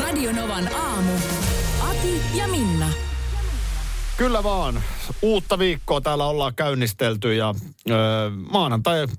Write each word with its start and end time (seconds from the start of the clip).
Radio 0.00 0.32
Novan 0.32 0.74
aamu. 0.74 1.12
Ati 1.90 2.22
ja 2.34 2.48
Minna. 2.48 2.88
Kyllä 4.16 4.42
vaan. 4.42 4.82
Uutta 5.22 5.58
viikkoa 5.58 6.00
täällä 6.00 6.26
ollaan 6.26 6.54
käynnistelty 6.54 7.34
ja 7.34 7.54
ö, 7.90 7.94
maanantai 8.50 9.06
8.03 9.06 9.10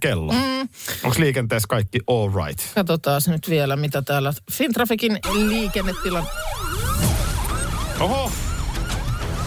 kello. 0.00 0.32
Mm. 0.32 0.68
Onko 1.04 1.16
liikenteessä 1.20 1.66
kaikki 1.68 2.00
all 2.06 2.30
right? 2.44 2.60
Katsotaan 2.74 3.22
nyt 3.26 3.50
vielä, 3.50 3.76
mitä 3.76 4.02
täällä 4.02 4.32
Fintrafikin 4.52 5.18
liikennetilan... 5.32 6.26
Oho, 8.00 8.32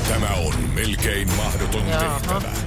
Tämä 0.07 0.29
on 0.33 0.53
melkein 0.73 1.35
mahdoton 1.35 1.87
Jaha. 1.87 2.19
tehtävä. 2.19 2.66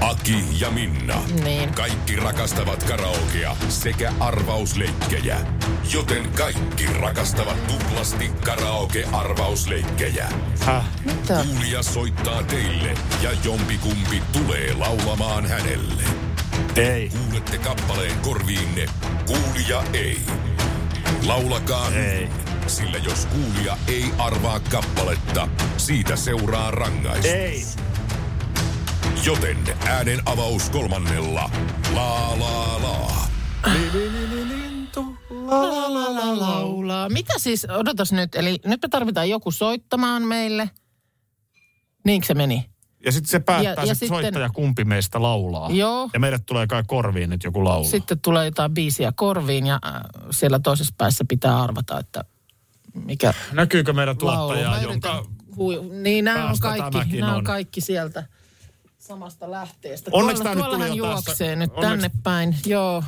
Aki 0.00 0.44
ja 0.60 0.70
Minna. 0.70 1.22
Niin. 1.44 1.74
Kaikki 1.74 2.16
rakastavat 2.16 2.82
karaokea 2.82 3.56
sekä 3.68 4.12
arvausleikkejä. 4.20 5.36
Joten 5.92 6.28
kaikki 6.28 6.86
rakastavat 6.86 7.66
tuplasti 7.66 8.28
karaoke-arvausleikkejä. 8.44 10.28
häh? 10.60 10.84
Mitä? 11.04 11.44
Kuulija 11.44 11.82
soittaa 11.82 12.42
teille 12.42 12.94
ja 13.22 13.30
jompikumpi 13.44 14.22
tulee 14.32 14.74
laulamaan 14.74 15.46
hänelle. 15.46 16.02
Ei. 16.76 17.08
Kuulette 17.08 17.58
kappaleen 17.58 18.18
korviinne, 18.18 18.86
kuulija 19.26 19.82
ei. 19.92 20.20
Laulakaa 21.26 21.90
Ei. 21.90 22.28
sillä 22.66 22.98
jos 22.98 23.26
kuulija 23.26 23.76
ei 23.88 24.04
arvaa 24.18 24.60
kappaletta, 24.60 25.48
siitä 25.76 26.16
seuraa 26.16 26.70
rangaistus. 26.70 27.30
Ei. 27.30 27.64
Joten 29.26 29.56
äänen 29.86 30.18
avaus 30.26 30.70
kolmannella. 30.70 31.50
La 31.94 32.38
la 32.38 32.82
la. 32.82 33.16
Laulaa. 36.36 37.08
Mitä 37.08 37.32
siis, 37.36 37.66
odotas 37.70 38.12
nyt, 38.12 38.34
eli 38.34 38.50
nyt 38.64 38.82
me 38.82 38.88
tarvitaan 38.90 39.28
joku 39.30 39.50
soittamaan 39.50 40.22
meille. 40.22 40.70
Niinkö 42.04 42.26
se 42.26 42.34
meni? 42.34 42.70
Ja 43.04 43.12
sitten 43.12 43.30
se 43.30 43.40
päättää 43.40 43.72
Ja- 43.74 43.80
ja, 43.80 43.86
sit 43.86 43.98
sitten- 43.98 44.08
soittaja, 44.22 44.50
kumpi 44.50 44.84
meistä 44.84 45.22
laulaa. 45.22 45.70
Joo. 45.70 46.10
Ja 46.12 46.20
meille 46.20 46.38
tulee 46.46 46.66
kai 46.66 46.82
korviin 46.86 47.30
nyt 47.30 47.44
joku 47.44 47.64
laulu. 47.64 47.84
Sitten 47.88 48.20
tulee 48.20 48.44
jotain 48.44 48.74
biisiä 48.74 49.12
korviin 49.16 49.66
ja 49.66 49.78
äh, 49.86 50.00
siellä 50.30 50.58
toisessa 50.58 50.94
päässä 50.98 51.24
pitää 51.28 51.62
arvata, 51.62 51.98
että 51.98 52.24
mikä 53.04 53.34
Näkyykö 53.52 53.92
meidän 53.92 54.16
laulu. 54.22 54.52
tuottaja, 54.52 54.70
Mä 54.70 54.82
jonka... 54.82 55.26
hui- 55.56 55.88
Niin, 56.02 56.24
nämä 56.24 56.50
on 56.50 56.56
kaikki, 56.60 57.20
nämä 57.20 57.32
on 57.32 57.38
on. 57.38 57.44
kaikki 57.44 57.80
sieltä 57.80 58.24
samasta 59.06 59.50
lähteestä. 59.50 60.10
Onneksi 60.12 60.42
Tuolla, 60.42 60.60
tää 60.60 60.68
nyt 60.70 60.88
tuli 60.88 60.98
jo 60.98 61.06
tässä. 61.14 61.30
juoksee 61.30 61.56
nyt 61.56 61.70
Onneksi- 61.70 61.88
tänne 61.88 62.10
päin, 62.22 62.56
joo. 62.66 63.04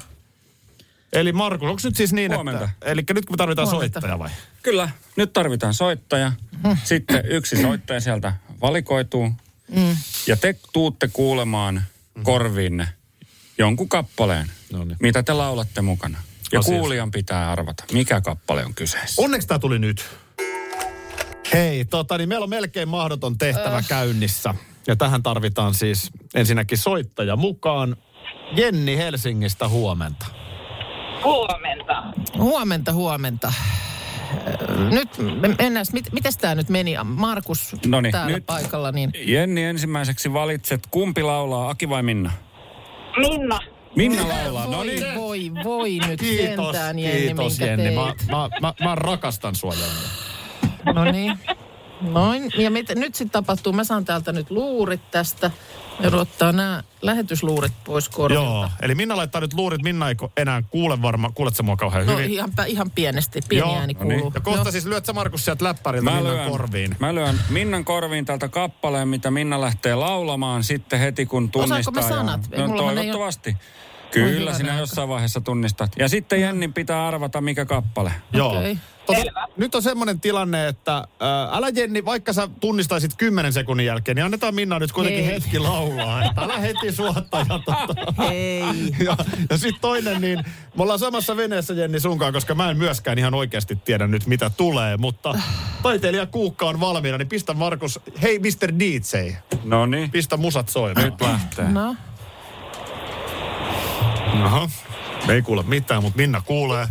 Eli 1.13 1.33
Markus, 1.33 1.69
onko 1.69 1.81
nyt 1.85 1.97
siis 1.97 2.13
niin, 2.13 2.35
Huomenta. 2.35 2.65
että... 2.65 2.87
Eli 2.91 3.05
nyt 3.15 3.25
kun 3.27 3.33
me 3.35 3.37
tarvitaan 3.37 3.69
Huomenta. 3.71 4.01
soittaja 4.01 4.19
vai? 4.19 4.31
Kyllä, 4.63 4.91
nyt 5.17 5.33
tarvitaan 5.33 5.75
soittaja. 5.75 6.33
Hmm. 6.67 6.77
Sitten 6.85 7.25
yksi 7.27 7.63
soittaja 7.63 8.01
sieltä 8.01 8.33
valikoituu. 8.61 9.31
Mm. 9.69 9.97
Ja 10.27 10.37
te 10.37 10.57
tuutte 10.73 11.09
kuulemaan 11.09 11.83
korviinne 12.23 12.89
jonkun 13.59 13.89
kappaleen, 13.89 14.51
Noniin. 14.73 14.97
mitä 15.01 15.23
te 15.23 15.33
laulatte 15.33 15.81
mukana. 15.83 16.19
Ja 16.53 16.59
Asiasta. 16.59 16.81
kuulijan 16.81 17.11
pitää 17.11 17.53
arvata, 17.53 17.85
mikä 17.93 18.21
kappale 18.21 18.65
on 18.65 18.75
kyseessä. 18.75 19.23
Onneksi 19.23 19.49
tämä 19.49 19.59
tuli 19.59 19.79
nyt. 19.79 20.05
Hei, 21.53 21.85
tota, 21.85 22.19
niin 22.19 22.29
meillä 22.29 22.45
on 22.45 22.51
melkein 22.51 22.89
mahdoton 22.89 23.39
tehtävä 23.39 23.77
Äh. 23.77 23.89
käynnissä. 23.89 24.55
Ja 24.87 24.97
tähän 24.97 25.23
tarvitaan 25.23 25.75
siis 25.75 26.11
ensinnäkin 26.35 26.79
soittaja 26.79 27.37
mukaan. 27.37 27.97
Jenni 28.57 28.97
Helsingistä 28.97 29.69
huomenta. 29.69 30.27
Huomenta. 31.25 32.03
Huomenta, 32.39 32.93
huomenta. 32.93 33.47
Äh, 33.49 34.91
Nyt 34.91 35.09
me- 35.19 35.49
mennään, 35.59 35.87
mit, 35.93 36.13
miten 36.13 36.33
tämä 36.41 36.55
nyt 36.55 36.69
meni? 36.69 36.95
Markus 37.05 37.77
Noniin, 37.87 38.13
täällä 38.13 38.33
nyt- 38.37 38.47
paikalla, 38.47 38.93
niin 38.93 39.11
Jenni, 39.27 39.63
ensimmäiseksi 39.65 40.33
valitset, 40.33 40.87
kumpi 40.91 41.23
laulaa, 41.23 41.69
Aki 41.71 41.89
vai 41.89 42.03
Minna? 42.03 42.33
Minna. 43.17 43.59
Minna 43.97 44.29
laulaa, 44.29 44.65
no 44.67 44.77
voi, 44.77 44.87
niin. 44.87 45.15
voi, 45.15 45.51
voi 45.65 45.99
nyt 46.07 46.21
Kiitos, 46.21 46.67
sentään, 46.67 46.99
Jenni, 46.99 47.21
kiitos 47.21 47.59
minkä 47.59 47.67
Jenni. 47.67 47.85
teit. 47.85 47.97
Mä, 47.97 48.37
mä, 48.37 48.49
mä, 48.61 48.75
mä 48.85 48.95
rakastan 48.95 49.55
sua 49.55 49.73
Jenni. 49.75 50.95
No 50.95 51.05
niin. 51.05 51.39
Noin. 52.01 52.51
Ja 52.59 52.71
mit, 52.71 52.89
nyt 52.95 53.15
sitten 53.15 53.31
tapahtuu, 53.33 53.73
mä 53.73 53.85
saan 53.85 54.05
täältä 54.05 54.33
nyt 54.33 54.51
luurit 54.51 55.11
tästä. 55.11 55.51
Ja 56.01 56.11
ottaa 56.17 56.53
nämä 56.53 56.83
lähetysluurit 57.03 57.73
pois 57.85 58.09
korvilta. 58.09 58.43
Joo, 58.45 58.69
eli 58.83 58.95
Minna 58.95 59.17
laittaa 59.17 59.41
nyt 59.41 59.55
luurit. 59.55 59.83
Minna 59.83 60.09
ei 60.09 60.15
enää 60.37 60.63
kuule 60.71 61.03
varmaan. 61.03 61.35
Kuulet 61.35 61.57
sä 61.57 61.63
mua 61.63 61.77
kauhean 61.77 62.07
No 62.07 62.13
hyvin? 62.13 62.31
ihan, 62.31 62.51
ihan 62.67 62.91
pienesti, 62.91 63.41
pieni 63.49 63.69
Joo, 63.69 63.79
ääni 63.79 63.93
no 63.93 64.01
kuuluu. 64.01 64.33
Ja 64.35 64.41
kohta 64.41 64.71
siis 64.71 64.87
lyöt 64.87 65.07
sä 65.07 65.13
Markus 65.13 65.45
sieltä 65.45 65.65
läppäriltä 65.65 66.11
Mä 66.11 66.17
Minnan 66.17 66.35
lyön, 66.37 66.51
korviin. 66.51 66.97
mä 67.01 67.15
lyön 67.15 67.41
Minnan 67.51 67.85
korviin 67.85 68.25
tältä 68.25 68.49
kappaleen, 68.49 69.09
mitä 69.09 69.31
Minna 69.31 69.61
lähtee 69.61 69.95
laulamaan 69.95 70.65
sitten 70.65 71.01
heti, 71.01 71.27
kun 71.27 71.51
tunnistaa. 71.51 71.79
Osaanko 71.79 72.01
mä 72.01 72.07
ja- 72.07 72.09
sanat? 72.09 72.41
Ei, 72.53 72.59
No 72.61 72.67
mullahan 72.67 72.99
ei 72.99 73.05
toivottavasti. 73.05 73.51
Oi, 73.51 73.57
Kyllä, 74.11 74.55
sinä 74.55 74.79
jossain 74.79 75.09
vaiheessa 75.09 75.41
tunnistat. 75.41 75.93
Ja 75.99 76.09
sitten 76.09 76.41
Jennin 76.41 76.73
pitää 76.73 77.07
arvata, 77.09 77.41
mikä 77.41 77.65
kappale. 77.65 78.13
Joo. 78.33 78.59
Okei. 78.59 78.79
Tota, 79.07 79.49
nyt 79.57 79.75
on 79.75 79.83
semmoinen 79.83 80.21
tilanne, 80.21 80.69
että 80.69 80.93
ää, 81.21 81.49
älä 81.53 81.69
Jenni, 81.69 82.05
vaikka 82.05 82.33
sä 82.33 82.49
tunnistaisit 82.61 83.11
10 83.17 83.53
sekunnin 83.53 83.87
jälkeen, 83.87 84.15
niin 84.17 84.25
annetaan 84.25 84.55
Minna 84.55 84.79
nyt 84.79 84.93
kuitenkin 84.93 85.25
Ei. 85.25 85.31
hetki 85.31 85.59
laulaa. 85.59 86.25
Että 86.25 86.41
älä 86.41 86.59
heti 86.59 86.93
suotta. 86.93 87.39
Ja, 87.39 87.61
tota, 87.65 88.33
Ei. 88.33 88.63
ja, 89.05 89.17
ja 89.51 89.59
sitten 89.59 89.81
toinen, 89.81 90.21
niin 90.21 90.39
me 90.77 90.83
ollaan 90.83 90.99
samassa 90.99 91.37
veneessä 91.37 91.75
Jenni 91.75 92.01
sunkaan, 92.01 92.33
koska 92.33 92.55
mä 92.55 92.71
en 92.71 92.77
myöskään 92.77 93.19
ihan 93.19 93.35
oikeasti 93.35 93.77
tiedä 93.77 94.07
nyt 94.07 94.27
mitä 94.27 94.51
tulee, 94.51 94.97
mutta 94.97 95.39
taiteilija 95.83 96.27
Kuukka 96.27 96.67
on 96.67 96.81
valmiina, 96.81 97.19
niin 97.19 97.29
pistä 97.29 97.55
Markus, 97.55 98.01
hei 98.23 98.39
Mr. 98.39 98.73
DJ, 98.79 99.33
No 99.65 99.87
niin, 99.87 100.11
pistä 100.11 100.37
musat 100.37 100.69
soimaan. 100.69 101.05
nyt 101.07 101.21
lähtee. 101.21 101.69
No, 101.69 101.97
Aha. 104.33 104.69
Ei 105.29 105.43
kuule 105.43 105.63
mitään, 105.63 106.03
mutta 106.03 106.17
Minna 106.17 106.43
kuulee. 106.47 106.89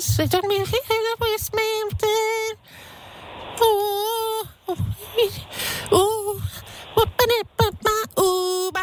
sit 0.00 0.34
on 0.34 0.40
me 0.48 0.54
with 1.20 1.50
me. 1.54 1.70
Ooh, 3.60 4.48
ooh, 5.92 6.40
whoopidi-pa-pa, 6.96 7.90
ooba. 8.16 8.80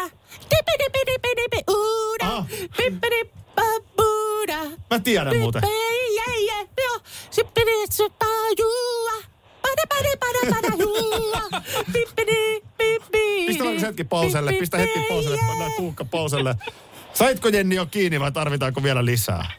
Dipi-dipi-dipi-dipi, 0.50 1.60
ooda. 1.66 2.26
Ah. 2.36 2.46
Bippidi-pa-booda. 2.76 4.58
Mä 4.90 4.98
tiedän 5.04 5.36
muuten. 5.36 5.62
Bippei, 5.62 6.16
jei, 6.16 6.46
jei, 6.46 6.66
joo. 6.84 6.98
Sippidi-suppa-juua. 7.30 9.12
Pada-pada-pada-pada-juua. 9.62 11.42
Bippidi-bippi. 11.92 13.46
Pistä 13.46 13.64
Markus 13.64 13.82
hetki 13.82 13.97
pauselle, 14.08 14.52
pistä 14.52 14.78
hetki 14.78 15.00
pauselle, 15.08 15.38
pannaan 15.46 15.72
Kuukka 15.76 16.04
pauselle. 16.04 16.54
Saitko 17.12 17.48
Jenni 17.48 17.74
jo 17.74 17.86
kiinni 17.86 18.20
vai 18.20 18.32
tarvitaanko 18.32 18.82
vielä 18.82 19.04
lisää? 19.04 19.50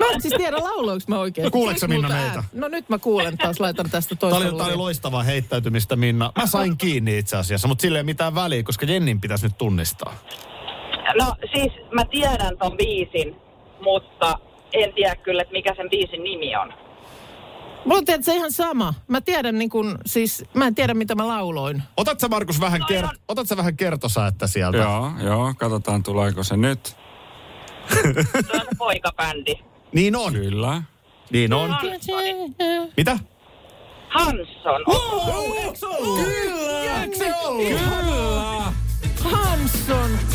Mä 0.00 0.06
en 0.12 0.22
siis 0.22 0.34
tiedä 0.36 0.56
lauloinko 0.56 1.04
mä 1.08 1.18
oikein. 1.18 1.44
No 1.44 1.50
kuuleeko 1.50 1.80
sä, 1.80 1.88
Minna, 1.88 2.08
meitä? 2.08 2.44
No 2.52 2.68
nyt 2.68 2.88
mä 2.88 2.98
kuulen 2.98 3.38
taas, 3.38 3.60
laitan 3.60 3.90
tästä 3.90 4.14
Tämä 4.14 4.30
toista 4.30 4.48
oli, 4.48 4.58
tää 4.58 4.66
oli 4.66 4.76
loistavaa 4.76 5.22
heittäytymistä, 5.22 5.96
Minna. 5.96 6.32
Mä 6.36 6.46
sain 6.46 6.78
kiinni 6.78 7.18
itse 7.18 7.36
asiassa, 7.36 7.68
mutta 7.68 7.82
sille 7.82 7.98
ei 7.98 8.04
mitään 8.04 8.34
väliä, 8.34 8.62
koska 8.62 8.86
Jennin 8.86 9.20
pitäisi 9.20 9.46
nyt 9.46 9.58
tunnistaa. 9.58 10.14
No 11.18 11.34
siis 11.54 11.72
mä 11.92 12.04
tiedän 12.04 12.58
ton 12.58 12.76
biisin, 12.76 13.36
mutta 13.80 14.38
en 14.72 14.92
tiedä 14.94 15.16
kyllä, 15.16 15.42
että 15.42 15.52
mikä 15.52 15.74
sen 15.76 15.90
biisin 15.90 16.22
nimi 16.24 16.56
on. 16.56 16.72
Mulla 17.84 18.02
on 18.16 18.22
se 18.24 18.34
ihan 18.34 18.52
sama. 18.52 18.94
Mä 19.08 19.20
tiedän 19.20 19.58
niin 19.58 19.70
kun, 19.70 19.98
siis, 20.06 20.44
mä 20.54 20.66
en 20.66 20.74
tiedä 20.74 20.94
mitä 20.94 21.14
mä 21.14 21.28
lauloin. 21.28 21.82
Otat 21.96 22.20
sä 22.20 22.28
Markus 22.28 22.60
vähän, 22.60 22.80
ker- 22.82 23.18
otat 23.28 23.48
sä 23.48 23.56
vähän 23.56 23.76
kertosäättä 23.76 24.46
sieltä? 24.46 24.78
Joo, 24.78 25.10
joo, 25.24 25.54
katsotaan 25.58 26.02
tuleeko 26.02 26.44
se 26.44 26.56
nyt. 26.56 26.96
Se 27.92 28.52
on 28.54 28.66
poikabändi. 28.78 29.54
Niin 29.92 30.16
on. 30.16 30.32
Kyllä. 30.32 30.82
Niin 31.30 31.52
on. 31.52 31.76
Mitä? 32.96 33.18
Hanson. 34.08 34.84
Kyllä! 36.24 37.02
Eikö 37.02 37.16
se 37.16 37.34
ollut? 37.36 37.80
Hanson. 39.22 40.10
Wah. 40.10 40.33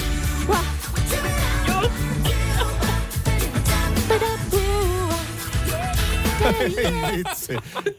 Vitsi. 7.18 7.53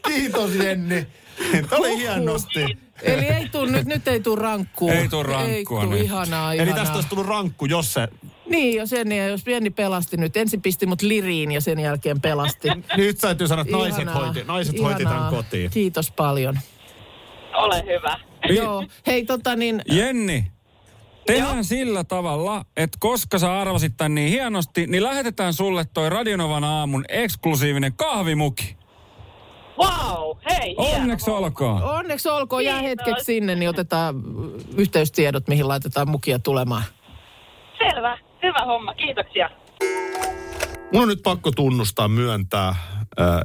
Kiitos 0.07 0.55
Jenni. 0.55 1.07
Tämä 1.51 1.77
oli 1.77 1.97
hienosti. 1.97 2.65
Eli 3.01 3.25
ei 3.25 3.49
tuu, 3.49 3.65
nyt, 3.65 3.85
nyt 3.85 4.07
ei 4.07 4.19
tuu 4.19 4.35
rankkua. 4.35 4.91
Ei 4.91 5.09
tuu 5.09 5.23
rankkua 5.23 5.49
Ei 5.51 5.65
tuu, 5.65 5.85
nyt. 5.85 6.01
ihanaa, 6.01 6.53
Eli 6.53 6.61
ihanaa. 6.63 6.79
tästä 6.79 6.95
olisi 6.95 7.09
tullut 7.09 7.25
rankku, 7.27 7.65
jos 7.65 7.93
se... 7.93 8.07
Niin, 8.49 8.77
jos 8.77 8.91
Jenni, 8.91 9.17
jos 9.17 9.47
Jenni 9.47 9.69
pelasti 9.69 10.17
nyt. 10.17 10.37
Ensin 10.37 10.61
pisti 10.61 10.85
mut 10.85 11.01
liriin 11.01 11.51
ja 11.51 11.61
sen 11.61 11.79
jälkeen 11.79 12.21
pelasti. 12.21 12.67
Nyt 12.97 13.17
täytyy 13.17 13.47
sanoa, 13.47 13.61
että 13.61 13.77
naiset, 13.77 14.01
Ihanaa, 14.01 14.25
hoiti, 14.25 14.43
naiset 14.43 14.81
hoiti 14.81 15.03
tämän 15.03 15.29
kotiin. 15.29 15.71
Kiitos 15.71 16.11
paljon. 16.11 16.59
Ole 17.53 17.83
hyvä. 17.85 18.19
Joo, 18.49 18.85
hei 19.07 19.25
tota 19.25 19.55
niin, 19.55 19.81
Jenni, 19.91 20.51
tehdään 21.27 21.63
sillä 21.63 22.03
tavalla, 22.03 22.65
että 22.77 22.97
koska 23.01 23.39
sä 23.39 23.59
arvasit 23.59 23.93
tän 23.97 24.15
niin 24.15 24.29
hienosti, 24.29 24.87
niin 24.87 25.03
lähetetään 25.03 25.53
sulle 25.53 25.85
toi 25.93 26.09
Radionovan 26.09 26.63
aamun 26.63 27.05
eksklusiivinen 27.09 27.93
kahvimuki. 27.93 28.77
Wow, 29.77 30.37
hei, 30.49 30.75
Onneksi 30.77 31.25
hieno. 31.25 31.37
olkoon. 31.37 31.83
onneksi 31.83 32.29
olkoon, 32.29 32.65
jää 32.65 32.79
Kiitos. 32.79 33.05
hetkeksi 33.05 33.25
sinne, 33.25 33.55
niin 33.55 33.69
otetaan 33.69 34.15
yhteystiedot, 34.77 35.47
mihin 35.47 35.67
laitetaan 35.67 36.09
mukia 36.09 36.39
tulemaan. 36.39 36.83
Selvä, 37.77 38.17
hyvä 38.43 38.65
homma, 38.65 38.93
kiitoksia. 38.93 39.49
Mun 40.93 41.01
on 41.01 41.07
nyt 41.07 41.23
pakko 41.23 41.51
tunnustaa, 41.51 42.07
myöntää, 42.07 42.67
äh, 42.67 42.75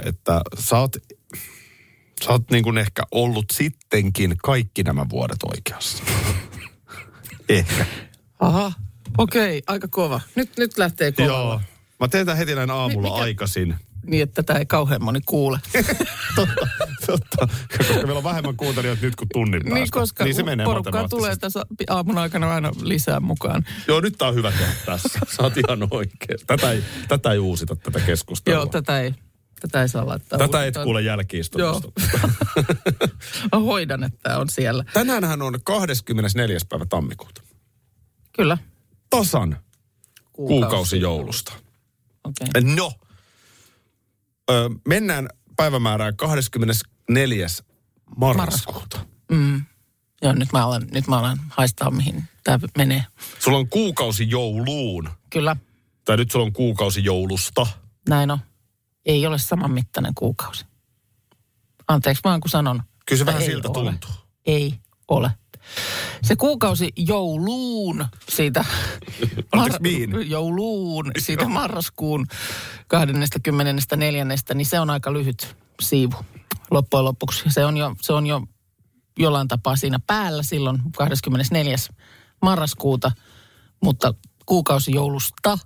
että 0.07 0.41
sä 0.59 0.79
oot, 0.79 0.97
sä 2.25 2.31
oot 2.33 2.51
niin 2.51 2.65
kuin 2.65 2.79
ehkä 2.79 3.03
ollut 3.11 3.45
sittenkin 3.53 4.35
kaikki 4.45 4.83
nämä 4.83 5.07
vuodet 5.11 5.39
oikeassa. 5.53 6.05
Ehkä. 7.49 7.87
Aha, 8.41 8.73
okei, 9.19 9.63
aika 9.67 9.89
kova. 9.89 10.21
Nyt, 10.35 10.51
nyt 10.59 10.79
lähtee 10.79 11.13
kovalla. 11.13 11.35
Joo. 11.37 11.61
Mä 12.01 12.09
teen 12.09 12.27
tämän 12.27 12.39
heti 12.39 12.55
näin 12.55 12.71
aamulla 12.71 13.09
Mikä- 13.09 13.23
aikaisin. 13.23 13.75
Niin, 14.07 14.23
että 14.23 14.43
tätä 14.43 14.59
ei 14.59 14.67
kauhean 14.67 15.05
moni 15.05 15.21
kuule. 15.27 15.59
totta, 16.37 16.69
totta. 17.07 17.49
Koska 17.79 17.95
meillä 17.95 18.19
on 18.19 18.25
vähemmän 18.25 18.57
kuuntelijoita 18.57 19.03
nyt 19.03 19.17
kuin 19.17 19.29
tunnin 19.33 19.63
päästä. 19.63 19.75
niin, 19.75 19.91
koska 19.91 20.25
niin 20.25 20.35
se 20.35 20.43
menee 20.43 20.67
porukkaa 20.67 21.09
tulee 21.09 21.37
tässä 21.37 21.63
aamun 21.89 22.19
aikana 22.19 22.55
aina 22.55 22.73
lisää 22.83 23.21
mukaan. 23.21 23.65
Joo, 23.89 24.01
nyt 24.01 24.15
tää 24.19 24.29
on 24.29 24.35
hyvä 24.35 24.53
tehdä 24.53 24.73
tässä. 24.87 25.19
Sä 25.37 25.43
oot 25.43 25.57
ihan 25.57 25.89
oikein. 25.91 26.39
Tätä 26.47 26.71
ei, 26.73 26.83
tätä 27.09 27.33
ei 27.33 27.39
uusita, 27.39 27.77
tätä 27.77 28.01
keskustelua. 28.01 28.59
Joo, 28.59 28.67
tätä 28.67 29.01
ei, 29.01 29.15
tätä 29.69 29.83
ei 29.83 29.89
saa 29.89 30.07
laittaa. 30.07 30.39
tätä 30.39 30.59
et 30.59 30.65
uudestaan. 30.65 30.85
kuule 30.85 31.03
jälkiistunnosta. 31.03 31.89
Mä 33.53 33.59
hoidan, 33.59 34.05
että 34.05 34.19
tää 34.23 34.39
on 34.39 34.49
siellä. 34.49 34.85
Tänäänhän 34.93 35.43
on 35.43 35.59
24. 35.65 36.59
päivä 36.69 36.87
tammikuuta. 36.87 37.43
Kyllä. 38.33 38.59
Tasan 39.11 39.57
kuukausi 40.33 41.01
joulusta. 41.01 41.53
Okei. 42.25 42.75
No, 42.75 42.93
ö, 44.51 44.71
mennään 44.89 45.29
päivämäärään 45.57 46.17
24. 46.17 47.47
marraskuuta. 48.17 49.07
Mm. 49.31 49.63
Joo, 50.23 50.33
nyt 50.33 50.49
mä 50.53 50.67
alan, 50.67 50.87
nyt 50.93 51.07
mä 51.07 51.19
alan 51.19 51.39
haistaa, 51.49 51.91
mihin 51.91 52.25
tämä 52.45 52.59
menee. 52.79 53.05
Sulla 53.39 53.59
on 53.59 53.69
kuukausi 53.69 54.31
jouluun. 54.31 55.09
Kyllä, 55.31 55.57
Tai 56.05 56.17
nyt 56.17 56.31
sulla 56.31 56.45
on 56.47 56.53
kuukausi 56.53 57.05
joulusta. 57.05 57.67
näin 58.09 58.31
on. 58.31 58.39
Ei 59.07 59.27
ole 59.27 59.39
saman 59.39 59.71
mittainen 59.71 60.15
kuukausi. 60.15 60.65
Anteeksi 61.89 62.25
vaan 62.25 62.41
kun 62.41 62.51
sanon. 62.51 62.83
Kyllä 63.07 63.19
se 63.19 63.27
vähän 63.27 63.43
siltä 63.43 63.69
ole. 63.69 63.75
tuntuu. 63.75 64.11
Ei 64.47 64.75
ole. 65.09 65.31
Se 66.23 66.37
kuukausi 66.37 66.93
jouluun 66.97 68.07
siitä... 68.29 68.65
Mihin? 69.81 70.31
Jouluun 70.31 71.11
siitä 71.19 71.49
marraskuun 71.49 72.27
24. 72.89 74.27
niin 74.55 74.67
se 74.67 74.81
on 74.81 74.91
aika 74.91 75.13
lyhyt 75.13 75.57
siivu 75.83 76.17
loppujen 76.71 77.05
lopuksi. 77.05 77.45
Se 77.49 77.65
on 77.65 77.77
jo, 77.77 77.95
se 78.01 78.13
on 78.13 78.27
jo 78.27 78.43
jollain 79.19 79.49
tapaa 79.49 79.77
siinä 79.77 80.01
päällä 80.07 80.43
silloin 80.43 80.79
24. 80.97 81.77
marraskuuta, 82.43 83.13
mutta 83.83 84.15
kuukausi 84.47 84.93
joulusta, 84.93 85.59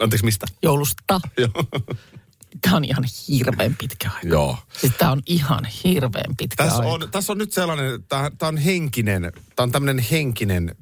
Anteeksi, 0.00 0.24
mistä? 0.24 0.46
joulusta. 0.62 1.20
tämä 2.60 2.76
on 2.76 2.84
ihan 2.84 3.04
hirveän 3.28 3.76
pitkä 3.78 4.10
aika. 4.14 4.28
Joo. 4.28 4.56
Siis 4.80 4.92
tämä 4.98 5.12
on 5.12 5.22
ihan 5.26 5.64
hirveän 5.84 6.36
pitkä 6.36 6.64
Tässä 6.64 6.78
aika. 6.78 6.92
on, 6.92 7.08
tässä 7.10 7.32
on 7.32 7.38
nyt 7.38 7.52
sellainen, 7.52 8.04
tämä 8.08 8.30
on 8.42 8.56
henkinen, 8.56 9.32
tämä 9.56 9.64
on 9.64 9.72
tämmöinen 9.72 10.04
henkinen 10.10 10.74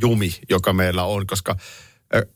jumi, 0.00 0.34
joka 0.48 0.72
meillä 0.72 1.04
on, 1.04 1.26
koska 1.26 1.56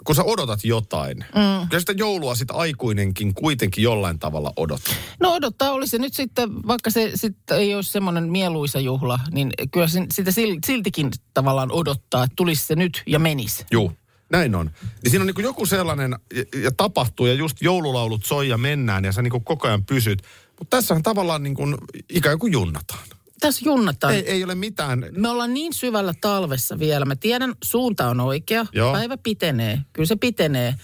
kun 0.04 0.14
sä 0.14 0.22
odotat 0.24 0.64
jotain, 0.64 1.16
mm. 1.18 1.68
kyllä 1.68 1.80
sitä 1.80 1.92
joulua 1.92 2.34
sit 2.34 2.50
aikuinenkin 2.50 3.34
kuitenkin 3.34 3.84
jollain 3.84 4.18
tavalla 4.18 4.52
odottaa. 4.56 4.94
No 5.20 5.32
odottaa, 5.32 5.72
oli 5.72 5.86
se 5.86 5.98
nyt 5.98 6.14
sitten, 6.14 6.66
vaikka 6.66 6.90
se 6.90 7.12
sitten 7.14 7.58
ei 7.58 7.74
olisi 7.74 7.92
semmoinen 7.92 8.30
mieluisa 8.30 8.80
juhla, 8.80 9.18
niin 9.30 9.52
kyllä 9.70 9.86
sitä 10.10 10.30
sil- 10.38 10.62
siltikin 10.66 11.10
tavallaan 11.34 11.72
odottaa, 11.72 12.24
että 12.24 12.36
tulisi 12.36 12.66
se 12.66 12.74
nyt 12.74 13.02
ja 13.06 13.18
menisi. 13.18 13.66
Juu, 13.70 13.92
näin 14.32 14.54
on. 14.54 14.70
Niin 14.82 15.10
siinä 15.10 15.22
on 15.22 15.26
niin 15.26 15.44
joku 15.44 15.66
sellainen, 15.66 16.16
ja, 16.34 16.60
ja 16.62 16.72
tapahtuu, 16.76 17.26
ja 17.26 17.34
just 17.34 17.62
joululaulut 17.62 18.24
soi 18.24 18.48
ja 18.48 18.58
mennään, 18.58 19.04
ja 19.04 19.12
sä 19.12 19.22
niin 19.22 19.42
koko 19.44 19.68
ajan 19.68 19.84
pysyt. 19.84 20.22
Mutta 20.58 20.76
tässähän 20.76 21.02
tavallaan 21.02 21.42
niin 21.42 21.54
kuin, 21.54 21.76
ikään 22.08 22.38
kuin 22.38 22.52
junnataan. 22.52 23.08
Tässä 23.40 23.62
junnataan. 23.64 24.14
Ei, 24.14 24.30
ei 24.30 24.44
ole 24.44 24.54
mitään. 24.54 25.06
Me 25.10 25.28
ollaan 25.28 25.54
niin 25.54 25.74
syvällä 25.74 26.14
talvessa 26.20 26.78
vielä. 26.78 27.04
Mä 27.04 27.16
tiedän, 27.16 27.54
suunta 27.64 28.08
on 28.08 28.20
oikea. 28.20 28.66
Joo. 28.72 28.92
Päivä 28.92 29.16
pitenee. 29.16 29.80
Kyllä 29.92 30.06
se 30.06 30.16
pitenee. 30.16 30.74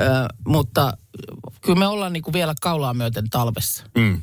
Ö, 0.00 0.04
mutta 0.46 0.96
kyllä 1.60 1.78
me 1.78 1.86
ollaan 1.86 2.12
niinku 2.12 2.32
vielä 2.32 2.54
kaulaa 2.60 2.94
myöten 2.94 3.30
talvessa. 3.30 3.84
Mm. 3.96 4.20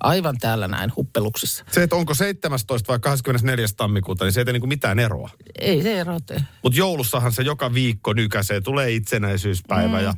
Aivan 0.00 0.38
täällä 0.38 0.68
näin 0.68 0.92
huppeluksissa. 0.96 1.64
Se, 1.72 1.82
että 1.82 1.96
onko 1.96 2.14
17 2.14 2.92
vai 2.92 2.98
24. 2.98 3.66
tammikuuta, 3.76 4.24
niin 4.24 4.32
se 4.32 4.40
ei 4.40 4.44
tee 4.44 4.52
niin 4.52 4.60
kuin 4.60 4.68
mitään 4.68 4.98
eroa. 4.98 5.30
Ei 5.60 5.82
se 5.82 6.00
ero 6.00 6.20
tee. 6.26 6.42
Mutta 6.62 6.78
joulussahan 6.78 7.32
se 7.32 7.42
joka 7.42 7.74
viikko 7.74 8.12
nykäisee, 8.12 8.60
tulee 8.60 8.92
itsenäisyyspäivä 8.92 9.98
mm. 9.98 10.04
ja 10.04 10.14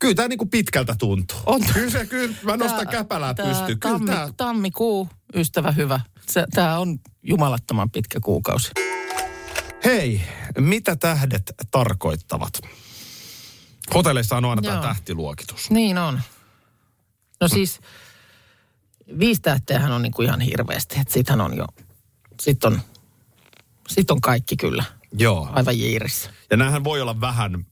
kyllä 0.00 0.14
tämä 0.14 0.28
niinku 0.28 0.46
pitkältä 0.46 0.94
tuntuu. 0.98 1.38
On. 1.46 1.60
Kyllä 1.74 1.90
se, 1.90 2.06
kyllä 2.06 2.34
mä 2.42 2.56
nostan 2.56 2.86
Tää- 2.86 2.92
käpälää 2.92 3.34
tää 3.34 3.46
pystyyn. 3.46 3.80
Kyllä 3.80 3.94
tammi, 3.94 4.10
tää, 4.10 4.28
Tammikuu, 4.36 5.08
ystävä 5.34 5.72
hyvä. 5.72 6.00
Tämä 6.54 6.78
on 6.78 6.98
jumalattoman 7.22 7.90
pitkä 7.90 8.20
kuukausi. 8.20 8.70
hei, 9.84 10.20
mitä 10.58 10.96
tähdet 10.96 11.42
tarkoittavat? 11.70 12.60
Hotelleissa 13.94 14.36
on 14.36 14.44
aina 14.44 14.62
tämä 14.62 14.80
tähtiluokitus. 14.82 15.70
Niin 15.70 15.98
on. 15.98 16.20
No 17.40 17.48
siis, 17.48 17.80
viisi 19.18 19.42
tähteähän 19.42 19.92
on 19.92 20.02
niinku 20.02 20.22
ihan 20.22 20.40
hirveästi. 20.40 21.00
Että 21.00 21.44
on 21.44 21.56
jo, 21.56 21.66
sit 22.40 22.64
on, 22.64 22.80
sit 23.88 24.10
on 24.10 24.20
kaikki 24.20 24.56
kyllä. 24.56 24.84
Joo. 25.18 25.48
Aivan 25.52 25.78
jiirissä. 25.78 26.30
Ja 26.50 26.56
näähän 26.56 26.84
voi 26.84 27.00
olla 27.00 27.20
vähän, 27.20 27.66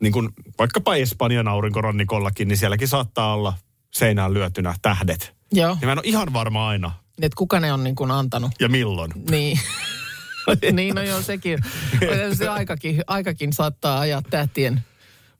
niin 0.00 0.12
kuin 0.12 0.28
vaikkapa 0.58 0.94
Espanjan 0.94 1.48
aurinkorannikollakin, 1.48 2.48
niin 2.48 2.58
sielläkin 2.58 2.88
saattaa 2.88 3.34
olla 3.34 3.52
seinään 3.94 4.34
lyötynä 4.34 4.74
tähdet. 4.82 5.34
Joo. 5.52 5.76
Ja 5.80 5.86
mä 5.86 5.92
en 5.92 5.98
ole 5.98 6.06
ihan 6.06 6.32
varma 6.32 6.68
aina. 6.68 6.92
Että 7.22 7.36
kuka 7.36 7.60
ne 7.60 7.72
on 7.72 7.84
niin 7.84 7.96
kuin 7.96 8.10
antanut. 8.10 8.52
Ja 8.60 8.68
milloin. 8.68 9.12
Niin. 9.30 9.60
niin, 10.72 10.94
no 10.94 11.02
joo, 11.02 11.22
sekin. 11.22 11.58
Se 12.38 12.48
aikakin, 12.48 13.02
aikakin 13.06 13.52
saattaa 13.52 14.00
ajaa 14.00 14.22
tähtien 14.22 14.84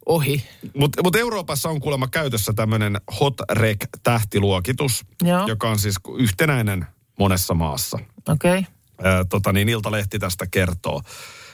ohi. 0.07 0.45
Mutta 0.77 1.03
mut 1.03 1.17
Euroopassa 1.17 1.69
on 1.69 1.81
kuulemma 1.81 2.09
käytössä 2.09 2.53
tämmöinen 2.53 2.97
Hot 3.21 3.35
Rec-tähtiluokitus, 3.51 5.05
Joo. 5.23 5.47
joka 5.47 5.71
on 5.71 5.79
siis 5.79 5.97
yhtenäinen 6.19 6.87
monessa 7.19 7.55
maassa. 7.55 7.99
Okei. 8.29 8.59
Okay. 8.59 8.65
Ää, 9.03 9.25
tota 9.25 9.53
niin, 9.53 9.69
Iltalehti 9.69 10.19
tästä 10.19 10.47
kertoo. 10.47 11.03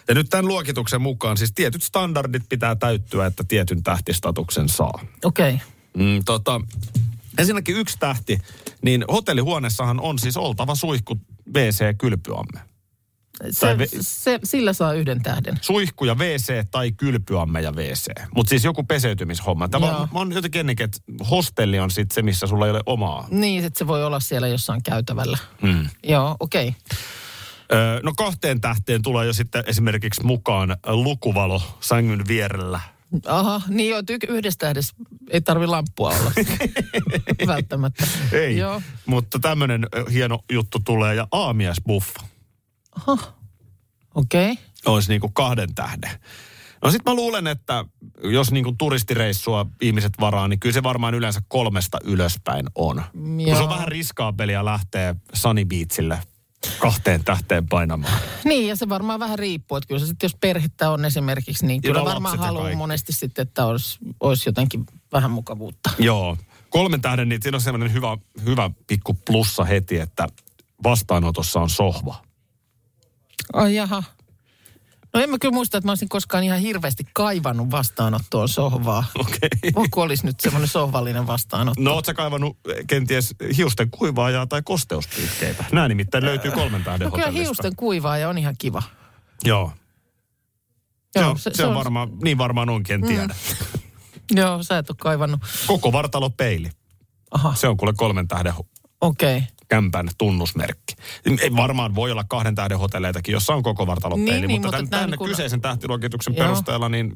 Ja 0.09 0.15
nyt 0.15 0.27
tämän 0.31 0.49
luokituksen 0.49 1.03
mukaan 1.03 1.37
siis 1.37 1.53
tietyt 1.55 1.83
standardit 1.83 2.43
pitää 2.49 2.77
täyttyä, 2.77 3.27
että 3.27 3.45
tietyn 3.49 3.83
tähtistatuksen 3.83 4.69
saa. 4.69 5.05
Okei. 5.25 5.55
Okay. 5.55 5.67
Mm, 5.97 6.25
tota, 6.25 6.61
ensinnäkin 7.39 7.77
yksi 7.77 7.99
tähti, 7.99 8.39
niin 8.83 9.05
hotellihuoneessahan 9.13 10.01
on 10.01 10.19
siis 10.19 10.37
oltava 10.37 10.75
suihku 10.75 11.21
WC-kylpyamme. 11.55 12.72
Se, 13.51 13.75
ve- 13.79 13.99
se, 14.01 14.39
sillä 14.45 14.73
saa 14.73 14.93
yhden 14.93 15.23
tähden. 15.23 15.59
Suihku 15.61 16.05
ja 16.05 16.15
WC 16.15 16.65
tai 16.71 16.93
kylpyamme 16.93 17.61
ja 17.61 17.73
WC. 17.73 18.07
Mutta 18.35 18.51
siis 18.51 18.65
joku 18.65 18.83
peseytymishomma. 18.83 19.69
Tämä 19.69 19.97
on, 19.97 20.09
mä 20.13 20.19
oon 20.19 20.33
jotenkin 20.33 20.61
ennenkin, 20.61 20.85
että 20.85 20.99
hostelli 21.31 21.79
on 21.79 21.91
sitten 21.91 22.15
se, 22.15 22.23
missä 22.23 22.47
sulla 22.47 22.67
ei 22.67 22.71
ole 22.71 22.81
omaa. 22.87 23.27
Niin, 23.31 23.65
että 23.65 23.79
se 23.79 23.87
voi 23.87 24.05
olla 24.05 24.21
siellä 24.21 24.49
jossain 24.49 24.83
käytävällä. 24.83 25.39
Mm. 25.63 25.89
Joo, 26.05 26.37
okei. 26.41 26.69
Okay. 26.69 26.99
Öö, 27.73 28.01
no 28.03 28.13
kahteen 28.17 28.61
tähteen 28.61 29.03
tulee 29.03 29.27
jo 29.27 29.33
sitten 29.33 29.65
esimerkiksi 29.67 30.25
mukaan 30.25 30.77
lukuvalo 30.87 31.63
sängyn 31.81 32.29
vierellä. 32.29 32.81
Aha, 33.27 33.61
niin 33.69 33.91
joo, 33.91 33.99
että 33.99 34.13
y- 34.13 34.37
yhdessä 34.37 34.59
tähdessä 34.59 34.95
ei 35.31 35.41
tarvi 35.41 35.67
lamppua 35.67 36.09
olla. 36.11 36.33
Välttämättä. 37.47 38.07
Ei, 38.33 38.57
Joo. 38.57 38.83
mutta 39.07 39.39
tämmöinen 39.39 39.87
hieno 40.13 40.45
juttu 40.53 40.79
tulee 40.85 41.15
ja 41.15 41.27
aamiaisbuffa 42.97 43.43
Okei. 44.15 44.53
Okay. 44.53 44.65
olisi 44.87 45.09
niinku 45.09 45.29
kahden 45.29 45.75
tähden. 45.75 46.11
No 46.83 46.91
sit 46.91 47.03
mä 47.07 47.15
luulen, 47.15 47.47
että 47.47 47.85
jos 48.25 48.53
niinku 48.53 48.75
turistireissua 48.79 49.67
ihmiset 49.81 50.13
varaa, 50.21 50.49
niin 50.49 50.61
kyllä 50.61 50.73
se 50.73 50.83
varmaan 50.83 51.15
yleensä 51.15 51.41
kolmesta 51.49 51.99
ylöspäin 52.05 52.67
on. 52.75 53.03
Kun 53.45 53.57
se 53.57 53.63
on 53.63 53.69
vähän 53.69 53.89
riskaapelia 53.89 54.65
lähteä 54.65 55.15
Sunny 55.33 55.65
Beachille 55.65 56.23
kahteen 56.79 57.25
tähteen 57.25 57.69
painamaan. 57.69 58.19
Niin, 58.45 58.69
ja 58.69 58.77
se 58.77 58.89
varmaan 58.89 59.21
vähän 59.21 59.39
riippuu, 59.39 59.77
että 59.77 59.89
kyllä 59.89 59.99
se 59.99 60.07
sitten, 60.07 60.25
jos 60.25 60.37
perhettä 60.41 60.91
on 60.91 61.05
esimerkiksi, 61.05 61.67
niin 61.67 61.83
kyllä 61.83 62.05
varmaan 62.05 62.39
ja 62.39 62.45
haluaa 62.45 62.77
monesti 62.77 63.13
sitten, 63.13 63.43
että 63.43 63.67
olisi, 63.67 63.99
olisi 64.21 64.49
jotenkin 64.49 64.87
vähän 65.13 65.31
mukavuutta. 65.31 65.91
Joo. 65.99 66.37
Kolmen 66.71 67.01
tähden, 67.01 67.29
niin 67.29 67.43
siinä 67.43 67.57
on 67.57 67.61
semmoinen 67.61 67.93
hyvä, 67.93 68.19
hyvä 68.45 68.71
pikku 68.87 69.15
plussa 69.15 69.65
heti, 69.65 69.99
että 69.99 70.27
vastaanotossa 70.83 71.61
on 71.61 71.71
sohva. 71.71 72.32
Ai 73.53 73.75
jaha. 73.75 74.03
No 75.15 75.21
en 75.21 75.31
mä 75.31 75.39
kyllä 75.39 75.55
muista, 75.55 75.79
että 75.79 75.89
mä 75.89 75.91
olisin 75.91 76.09
koskaan 76.09 76.45
ihan 76.45 76.59
hirveästi 76.59 77.05
kaivannut 77.13 77.71
vastaanottoon 77.71 78.49
sohvaa. 78.49 79.05
Okei. 79.19 79.37
Okay. 79.37 79.73
Voiko 79.75 80.03
olisi 80.03 80.27
nyt 80.27 80.41
semmoinen 80.41 80.69
sohvallinen 80.69 81.27
vastaanotto? 81.27 81.83
No 81.83 81.95
oot 81.95 82.05
sä 82.05 82.15
kaivannut 82.15 82.57
eh, 82.69 82.85
kenties 82.87 83.35
hiusten 83.57 83.91
kuivaajaa 83.91 84.47
tai 84.47 84.63
kosteuspyyhkeitä? 84.65 85.65
Nämä 85.73 85.89
nimittäin 85.89 86.25
löytyy 86.25 86.51
kolmen 86.51 86.85
tähden 86.85 87.09
no 87.09 87.11
kyllä 87.11 87.31
hiusten 87.31 87.77
kuivaaja 87.77 88.29
on 88.29 88.39
ihan 88.39 88.55
kiva. 88.59 88.83
Joo. 89.45 89.73
Joo, 91.15 91.25
Joo, 91.25 91.37
se, 91.37 91.51
se, 91.55 91.67
on 91.67 91.75
varmaan, 91.75 92.09
niin 92.23 92.39
varmaan 92.39 92.69
onkin, 92.69 92.95
en 92.95 93.03
tiedä. 93.03 93.35
Joo, 94.41 94.63
sä 94.63 94.79
et 94.79 94.91
ole 94.91 94.97
kaivannut. 95.01 95.41
Koko 95.67 95.93
vartalo 95.93 96.31
peili. 96.31 96.71
Aha, 97.31 97.55
Se 97.55 97.69
on 97.69 97.77
kuule 97.77 97.93
kolmen 97.97 98.29
tähden 98.29 98.53
okei. 99.01 99.37
Okay. 99.37 99.49
Kämpän 99.73 100.09
tunnusmerkki. 100.19 100.95
Ei, 101.41 101.57
varmaan 101.57 101.95
voi 101.95 102.11
olla 102.13 102.25
kahden 102.25 102.55
tähden 102.55 102.79
hotelleitakin, 102.79 103.33
jossa 103.33 103.55
on 103.55 103.63
koko 103.63 103.87
vartalo 103.87 104.17
Niin, 104.17 104.27
niin, 104.27 104.51
mutta, 104.51 104.69
mutta 104.69 104.71
tämän, 104.71 104.89
tämän 104.89 105.11
niinku- 105.11 105.25
kyseisen 105.25 105.61
tähtiluokituksen 105.61 106.35
Joo. 106.37 106.47
perusteella 106.47 106.89
niin 106.89 107.15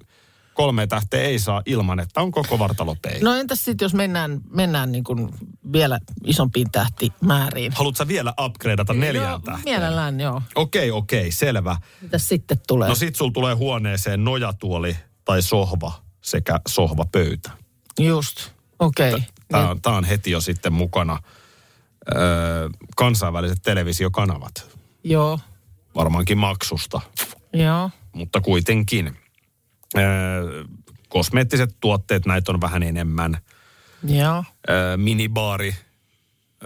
kolme 0.54 0.86
tähteä 0.86 1.22
ei 1.22 1.38
saa 1.38 1.62
ilman, 1.66 2.00
että 2.00 2.20
on 2.20 2.30
koko 2.30 2.58
vartalo 2.58 2.96
peili. 3.02 3.24
No 3.24 3.34
entäs 3.34 3.64
sitten, 3.64 3.84
jos 3.84 3.94
mennään, 3.94 4.40
mennään 4.50 4.92
niin 4.92 5.04
kuin 5.04 5.28
vielä 5.72 5.98
isompiin 6.24 6.70
tähtimääriin? 6.70 7.72
Haluatko 7.74 8.08
vielä 8.08 8.34
upgradeata 8.44 8.92
neljään 8.94 9.30
joo, 9.30 9.38
tähteen? 9.38 9.64
Mielellään, 9.64 10.20
joo. 10.20 10.42
Okei, 10.54 10.90
okei, 10.90 11.32
selvä. 11.32 11.76
Mitäs 12.02 12.28
sitten 12.28 12.60
tulee? 12.66 12.88
No 12.88 12.94
sit 12.94 13.16
sul 13.16 13.30
tulee 13.30 13.54
huoneeseen 13.54 14.24
nojatuoli 14.24 14.96
tai 15.24 15.42
sohva 15.42 15.92
sekä 16.20 16.60
sohvapöytä. 16.68 17.50
Just, 18.00 18.50
okei. 18.78 19.14
Okay. 19.14 19.22
Tämä 19.48 19.70
on, 19.70 19.82
tää 19.82 19.92
on 19.92 20.04
heti 20.04 20.30
jo 20.30 20.40
sitten 20.40 20.72
mukana 20.72 21.22
öö, 22.14 22.68
kansainväliset 22.96 23.58
televisiokanavat. 23.62 24.76
Joo, 25.04 25.38
Varmaankin 25.94 26.38
maksusta, 26.38 27.00
joo. 27.52 27.90
mutta 28.12 28.40
kuitenkin. 28.40 29.16
Öö, 29.96 30.64
kosmeettiset 31.08 31.76
tuotteet, 31.80 32.26
näitä 32.26 32.52
on 32.52 32.60
vähän 32.60 32.82
enemmän. 32.82 33.38
Joo. 34.08 34.44
Öö, 34.70 34.96
minibaari 34.96 35.74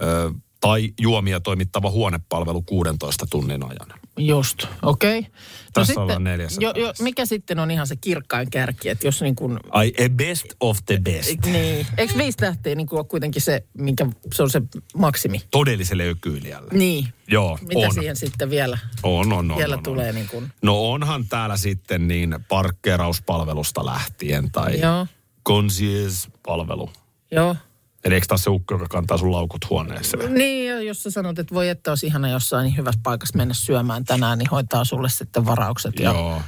öö, 0.03 0.31
tai 0.61 0.95
juomia 1.01 1.41
toimittava 1.41 1.91
huonepalvelu 1.91 2.63
16 2.63 3.27
tunnin 3.31 3.63
ajan. 3.63 4.00
Just, 4.19 4.67
okei. 4.83 5.19
Okay. 5.19 5.31
Tässä 5.73 6.01
ollaan 6.01 6.25
neljässä 6.25 6.61
jo, 6.63 6.73
jo, 6.77 6.93
Mikä 7.03 7.27
sitten 7.27 7.59
on 7.59 7.71
ihan 7.71 7.87
se 7.87 7.97
kirkkain 7.97 8.51
kärki, 8.51 8.89
että 8.89 9.07
jos 9.07 9.23
niin 9.23 9.37
kuin, 9.37 9.59
Ai, 9.71 9.93
a 10.07 10.09
best 10.09 10.47
of 10.61 10.79
the 10.87 10.99
best. 11.05 11.47
niin, 11.47 11.87
eikö 11.99 12.19
viisi 12.19 12.39
tähteä 12.39 12.75
niin 12.75 12.87
kuin 12.87 12.99
ole 12.99 13.07
kuitenkin 13.07 13.43
se, 13.43 13.65
minkä, 13.75 14.07
se 14.35 14.43
on 14.43 14.51
se 14.51 14.63
maksimi? 14.97 15.41
Todelliselle 15.51 16.09
ökyilijälle. 16.09 16.69
Niin. 16.73 17.09
Joo, 17.29 17.59
Mitä 17.69 17.87
on. 17.87 17.95
siihen 17.95 18.17
sitten 18.17 18.51
vielä, 18.51 18.79
On, 19.03 19.33
on, 19.33 19.51
on. 19.51 19.59
vielä 19.59 19.77
on, 19.77 19.83
tulee 19.83 20.09
on. 20.09 20.15
niin 20.15 20.29
kuin, 20.29 20.53
No 20.63 20.91
onhan 20.93 21.25
täällä 21.29 21.57
sitten 21.57 22.09
niin 22.09 22.37
parkkeerauspalvelusta 22.49 23.87
lähtien 23.87 24.51
tai 24.51 24.81
Joo. 24.81 25.07
concierge-palvelu. 25.49 26.91
joo. 27.31 27.57
Eli 28.05 28.15
eikö 28.15 28.27
taas 28.27 28.45
se 28.45 28.51
ukko, 28.51 28.75
joka 28.75 28.87
kantaa 28.89 29.19
sun 29.19 29.33
laukut 29.33 29.71
huoneeseen? 29.71 30.35
Niin, 30.35 30.87
jos 30.87 31.03
sä 31.03 31.11
sanot, 31.11 31.39
että 31.39 31.55
voi 31.55 31.69
että 31.69 31.91
olisi 31.91 32.07
ihana 32.07 32.29
jossain 32.29 32.65
niin 32.65 32.77
hyvässä 32.77 33.01
paikassa 33.03 33.37
mennä 33.37 33.55
syömään 33.55 34.05
tänään, 34.05 34.39
niin 34.39 34.51
hoitaa 34.51 34.85
sulle 34.85 35.09
sitten 35.09 35.47
varaukset 35.47 35.99
ja 35.99 36.11
Joo. 36.11 36.43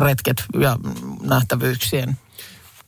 retket 0.00 0.44
ja 0.60 0.76
nähtävyyksien 1.22 2.16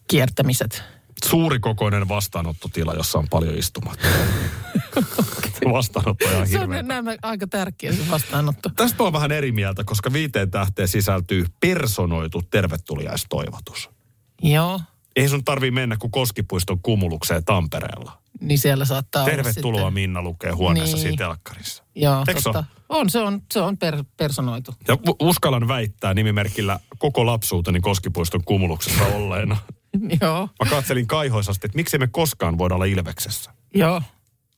kiertämiset. 0.08 0.82
Suurikokoinen 1.24 2.08
vastaanottotila, 2.08 2.94
jossa 2.94 3.18
on 3.18 3.28
paljon 3.30 3.54
istumat. 3.54 3.98
Vastaanotto 5.72 6.24
on 6.26 6.32
ihan 6.32 6.48
Se 6.48 6.60
on 6.60 6.70
nämä 6.82 7.16
aika 7.22 7.46
tärkeä 7.46 7.92
se 7.92 8.10
vastaanotto. 8.10 8.70
Tästä 8.76 9.02
on 9.02 9.12
vähän 9.12 9.32
eri 9.32 9.52
mieltä, 9.52 9.84
koska 9.84 10.12
viiteen 10.12 10.50
tähteen 10.50 10.88
sisältyy 10.88 11.46
personoitu 11.60 12.42
tervetuliaistoivotus. 12.50 13.90
Joo, 14.42 14.80
Ei 15.16 15.28
sun 15.28 15.44
tarvii 15.44 15.70
mennä 15.70 15.96
kuin 15.96 16.10
Koskipuiston 16.10 16.78
kumulukseen 16.82 17.44
Tampereella. 17.44 18.18
niin 18.40 18.58
siellä 18.58 18.84
saattaa 18.84 19.24
Tervetuloa 19.24 19.70
olla 19.80 19.88
sitten. 19.88 19.94
Minna 19.94 20.22
lukee 20.22 20.50
huoneessa 20.52 20.96
Niin. 20.96 21.02
siinä 21.02 21.16
telkkarissa. 21.16 21.84
Joo, 21.94 22.24
totta. 22.42 22.64
On, 22.88 23.10
se 23.10 23.20
on, 23.20 23.42
se 23.52 23.60
on 23.60 23.78
per, 23.78 24.04
personoitu. 24.16 24.74
Ja 24.88 24.96
uskallan 25.20 25.68
väittää 25.68 26.14
nimimerkillä 26.14 26.80
koko 26.98 27.26
lapsuuteni 27.26 27.80
Koskipuiston 27.80 28.44
kumuluksessa 28.44 29.06
olleena. 29.06 29.56
Joo, 30.22 30.48
Mä 30.64 30.70
katselin 30.70 31.06
kaihoisasti, 31.06 31.66
että 31.66 31.76
miksi 31.76 31.98
me 31.98 32.06
koskaan 32.06 32.58
voida 32.58 32.74
olla 32.74 32.84
Ilveksessä. 32.84 33.50
joo. 33.74 34.02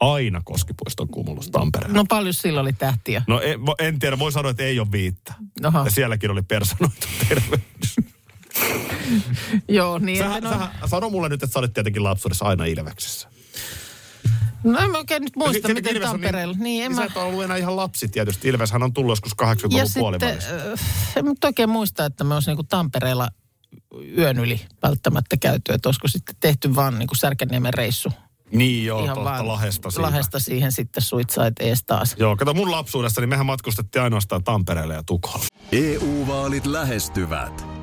Aina 0.00 0.40
Koskipuiston 0.44 1.08
kumulus 1.08 1.50
Tampereella. 1.50 1.94
No 1.94 2.04
paljon 2.08 2.34
sillä 2.34 2.60
oli 2.60 2.72
tähtiä. 2.72 3.22
No 3.28 3.40
en, 3.40 3.60
en 3.78 3.98
tiedä, 3.98 4.18
voi 4.18 4.32
sanoa, 4.32 4.50
että 4.50 4.62
ei 4.62 4.80
ole 4.80 4.92
viittä. 4.92 5.34
Ja 5.62 5.72
sielläkin 5.88 6.30
oli 6.30 6.42
personoitu 6.42 7.06
tervehdys. 7.28 7.96
Joo, 9.68 9.98
niin. 9.98 10.18
Sähän, 10.18 10.42
no, 10.42 10.50
sähän, 10.50 10.68
sano 10.86 11.10
mulle 11.10 11.28
nyt, 11.28 11.42
että 11.42 11.52
sä 11.52 11.58
olit 11.58 11.72
tietenkin 11.72 12.04
lapsuudessa 12.04 12.44
aina 12.44 12.64
Ilveksessä. 12.64 13.28
no 14.64 14.78
en 14.78 14.90
mä 14.90 14.98
oikein 14.98 15.22
nyt 15.22 15.36
muista, 15.36 15.52
Tietenkin 15.52 15.74
miten 15.76 15.96
Ilves 15.96 16.08
on 16.08 16.12
Tampereella. 16.12 16.54
Niin, 16.58 16.84
en 16.84 16.90
niin 16.90 16.96
mä... 17.00 17.02
sä 17.06 17.10
et 17.12 17.16
ole 17.16 17.24
ollut 17.24 17.44
enää 17.44 17.56
ihan 17.56 17.76
lapsi 17.76 18.08
tietysti. 18.08 18.48
Ilveshän 18.48 18.82
on 18.82 18.92
tullut 18.92 19.12
joskus 19.12 19.32
80-luvun 19.42 19.78
Ja 19.78 19.84
sitten, 19.86 20.00
puolivälissä. 20.00 20.56
äh, 20.56 20.80
en 21.16 21.24
nyt 21.24 21.44
oikein 21.44 21.68
muista, 21.70 22.04
että 22.04 22.24
me 22.24 22.34
olisi 22.34 22.50
niinku 22.50 22.62
Tampereella 22.64 23.28
yön 24.18 24.38
yli 24.38 24.60
välttämättä 24.82 25.36
käyty. 25.36 25.72
Että 25.72 25.88
olisiko 25.88 26.08
sitten 26.08 26.34
tehty 26.40 26.74
vaan 26.74 26.98
niinku 26.98 27.14
Särkänniemen 27.14 27.74
reissu. 27.74 28.12
Niin 28.52 28.84
joo, 28.86 29.04
Ihan 29.04 29.14
totta, 29.16 29.30
vaan 29.30 29.48
Lahesta 29.48 29.90
siitä. 29.90 30.02
Lahesta 30.02 30.38
siihen 30.40 30.72
sitten 30.72 31.02
suitsait 31.02 31.54
ees 31.60 31.84
taas. 31.84 32.14
Joo, 32.18 32.36
kato 32.36 32.54
mun 32.54 32.70
lapsuudessa, 32.70 33.20
niin 33.20 33.28
mehän 33.28 33.46
matkustettiin 33.46 34.02
ainoastaan 34.02 34.44
Tampereelle 34.44 34.94
ja 34.94 35.02
Tukholmaan. 35.02 35.48
EU-vaalit 35.72 36.66
lähestyvät. 36.66 37.64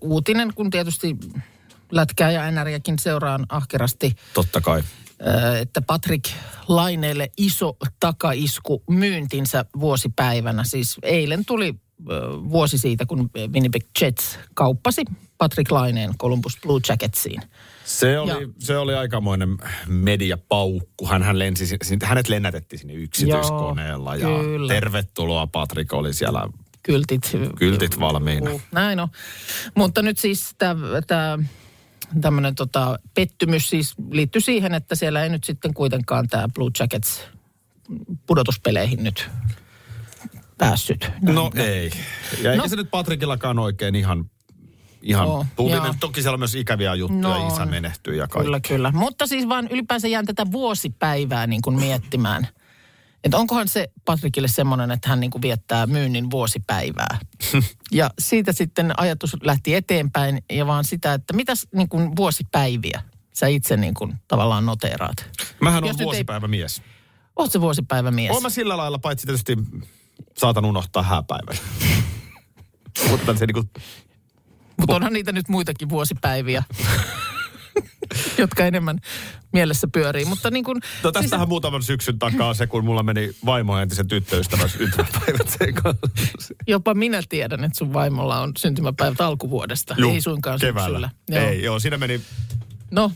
uutinen, 0.00 0.54
kun 0.54 0.70
tietysti 0.70 1.16
lätkää 1.90 2.30
ja 2.30 2.50
NRiäkin 2.50 2.98
seuraan 2.98 3.46
ahkerasti, 3.48 4.16
Totta 4.34 4.60
kai. 4.60 4.82
että 5.60 5.82
Patrick 5.82 6.24
Laineelle 6.68 7.30
iso 7.36 7.76
takaisku 8.00 8.82
myyntinsä 8.90 9.64
vuosipäivänä. 9.80 10.64
Siis 10.64 10.96
eilen 11.02 11.44
tuli 11.44 11.74
vuosi 12.50 12.78
siitä, 12.78 13.06
kun 13.06 13.30
Winnipeg 13.52 13.82
Jets 14.00 14.38
kauppasi 14.54 15.02
Patrick 15.38 15.70
Laineen 15.70 16.18
Columbus 16.18 16.58
Blue 16.62 16.80
Jacketsiin. 16.88 17.42
Se 17.84 18.18
oli, 18.18 18.30
Ja- 18.30 18.48
se 18.58 18.78
oli 18.78 18.94
aikamoinen 18.94 19.56
mediapaukku. 19.88 21.06
Hän, 21.06 21.22
hän 21.22 21.38
lensi, 21.38 21.78
hänet 22.02 22.28
lennätettiin 22.28 22.80
sinne 22.80 22.94
yksityiskoneella 22.94 24.16
ja 24.16 24.26
kyllä. 24.28 24.74
tervetuloa 24.74 25.46
Patrik 25.46 25.92
oli 25.92 26.14
siellä 26.14 26.48
Kyltit. 26.82 27.30
kyltit 27.58 28.00
valmiina. 28.00 28.50
Näin 28.72 29.00
on. 29.00 29.08
Mutta 29.74 30.02
nyt 30.02 30.18
siis 30.18 30.54
tämä 30.58 31.38
tämmöinen 32.20 32.54
tota, 32.54 32.98
pettymys 33.14 33.70
siis 33.70 33.94
liittyy 34.10 34.40
siihen, 34.40 34.74
että 34.74 34.94
siellä 34.94 35.22
ei 35.22 35.28
nyt 35.28 35.44
sitten 35.44 35.74
kuitenkaan 35.74 36.28
tämä 36.28 36.48
Blue 36.54 36.70
Jackets 36.78 37.20
pudotuspeleihin 38.26 39.04
nyt 39.04 39.30
päässyt. 40.58 41.10
No 41.20 41.50
ei. 41.54 41.90
Ja 42.42 42.50
eikä 42.52 42.62
No. 42.62 42.68
se 42.68 42.76
nyt 42.76 42.90
Patrikillakaan 42.90 43.58
oikein 43.58 43.94
ihan, 43.94 44.30
ihan 45.02 45.26
Oo, 45.26 45.46
puhuttiin, 45.56 45.84
joo. 45.84 45.94
toki 46.00 46.22
siellä 46.22 46.34
on 46.34 46.40
myös 46.40 46.54
ikäviä 46.54 46.94
juttuja, 46.94 47.20
No 47.38 47.48
isä 47.48 47.66
menehtyy 47.66 48.16
ja 48.16 48.28
kaikki. 48.28 48.44
Kyllä, 48.44 48.60
kyllä. 48.60 48.92
Mutta 48.94 49.26
siis 49.26 49.48
vaan 49.48 49.68
ylipäänsä 49.70 50.08
jään 50.08 50.26
tätä 50.26 50.46
vuosipäivää 50.52 51.46
niin 51.46 51.62
kuin 51.62 51.80
miettimään. 51.80 52.48
Että 53.24 53.36
onkohan 53.38 53.68
se 53.68 53.88
Patrikille 54.04 54.48
semmoinen, 54.48 54.90
että 54.90 55.08
hän 55.08 55.20
niin 55.20 55.30
kuin 55.30 55.42
viettää 55.42 55.86
myynnin 55.86 56.30
vuosipäivää. 56.30 57.18
ja 57.92 58.10
siitä 58.18 58.52
sitten 58.52 58.92
ajatus 58.96 59.36
lähti 59.42 59.74
eteenpäin 59.74 60.42
ja 60.52 60.66
vaan 60.66 60.84
sitä, 60.84 61.14
että 61.14 61.32
mitäs 61.32 61.66
niin 61.74 61.88
kuin 61.88 62.16
vuosipäiviä 62.16 63.02
sä 63.32 63.46
itse 63.46 63.76
niin 63.76 63.94
kuin 63.94 64.14
tavallaan 64.28 64.66
noteeraat. 64.66 65.30
Mähän 65.60 65.84
on 65.84 65.90
nyt 65.90 66.00
ei- 66.00 66.04
vuosipäivämies. 66.04 66.82
Oot 67.36 67.52
se 67.52 67.60
vuosipäivämies? 67.60 68.30
Oon 68.30 68.42
mä 68.42 68.50
sillä 68.50 68.76
lailla, 68.76 68.98
paitsi 68.98 69.26
tietysti 69.26 69.56
saatan 70.38 70.64
unohtaa 70.64 71.02
hääpäivän. 71.02 71.56
Mutta 73.10 73.36
se 73.36 73.46
niinku, 73.46 73.64
Mutta 74.80 74.96
onhan 74.96 75.12
niitä 75.12 75.32
nyt 75.32 75.48
muitakin 75.48 75.88
vuosipäiviä, 75.88 76.62
jotka 78.38 78.64
enemmän 78.66 78.98
mielessä 79.52 79.88
pyörii. 79.92 80.24
Mutta 80.24 80.50
niin 80.50 80.64
kuin, 80.64 80.80
no 81.02 81.12
tästähän 81.12 81.48
muutaman 81.48 81.82
syksyn 81.82 82.18
takaa 82.18 82.54
se, 82.54 82.66
kun 82.66 82.84
mulla 82.84 83.02
meni 83.02 83.30
vaimo 83.46 83.78
entisen 83.78 84.08
tyttöystävän 84.08 84.68
syntymäpäivät 84.68 85.48
sekaisin. 85.48 86.56
jopa 86.66 86.94
minä 86.94 87.22
tiedän, 87.28 87.64
että 87.64 87.78
sun 87.78 87.92
vaimolla 87.92 88.40
on 88.40 88.52
syntymäpäivät 88.58 89.20
alkuvuodesta, 89.20 89.94
Juu, 89.98 90.10
ei 90.12 90.20
suinkaan 90.20 90.58
keväällä. 90.60 91.10
syksyllä. 91.28 91.40
Ei, 91.48 91.62
joo, 91.62 91.78
siinä 91.78 91.98
meni, 91.98 92.20
No, 92.90 93.12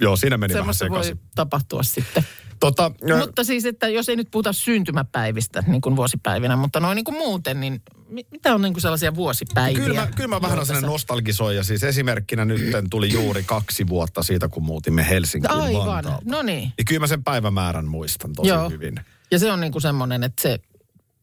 joo, 0.00 0.16
siinä 0.16 0.36
meni 0.38 0.54
vähän 0.54 0.74
semmoista 0.74 0.88
voi 0.88 1.04
sekaisin. 1.04 1.30
tapahtua 1.34 1.82
sitten. 1.82 2.24
Tota, 2.60 2.90
ö, 3.10 3.16
Mutta 3.16 3.44
siis, 3.44 3.64
että 3.64 3.88
jos 3.88 4.08
ei 4.08 4.16
nyt 4.16 4.28
puhuta 4.30 4.52
syntymäpäivistä 4.52 5.62
niin 5.66 5.80
kuin 5.80 5.96
vuosipäivinä, 5.96 6.56
mutta 6.56 6.80
noin 6.80 6.96
niin 6.96 7.04
kuin 7.04 7.16
muuten, 7.18 7.60
niin 7.60 7.82
mi- 8.08 8.26
mitä 8.30 8.54
on 8.54 8.62
niin 8.62 8.72
kuin 8.72 8.82
sellaisia 8.82 9.14
vuosipäiviä? 9.14 9.84
Kyllä 9.84 10.00
mä, 10.00 10.08
kyllä 10.16 10.28
mä 10.28 10.42
vähän 10.42 10.66
sellainen 10.66 10.90
nostalgisoija. 10.90 11.62
Siis 11.64 11.82
esimerkkinä 11.84 12.44
nyt 12.44 12.60
tuli 12.90 13.12
juuri 13.12 13.42
kaksi 13.42 13.88
vuotta 13.88 14.22
siitä, 14.22 14.48
kun 14.48 14.62
muutimme 14.64 15.08
Helsinkiin 15.08 15.50
Aivan, 15.50 15.86
Vantaalta. 15.86 16.22
no 16.24 16.42
niin. 16.42 16.72
Ja 16.78 16.84
kyllä 16.84 17.00
mä 17.00 17.06
sen 17.06 17.24
päivämäärän 17.24 17.84
muistan 17.86 18.32
tosi 18.32 18.48
Joo. 18.48 18.70
hyvin. 18.70 18.94
Ja 19.30 19.38
se 19.38 19.52
on 19.52 19.60
niin 19.60 19.72
kuin 19.72 19.82
semmoinen, 19.82 20.24
että 20.24 20.42
se 20.42 20.58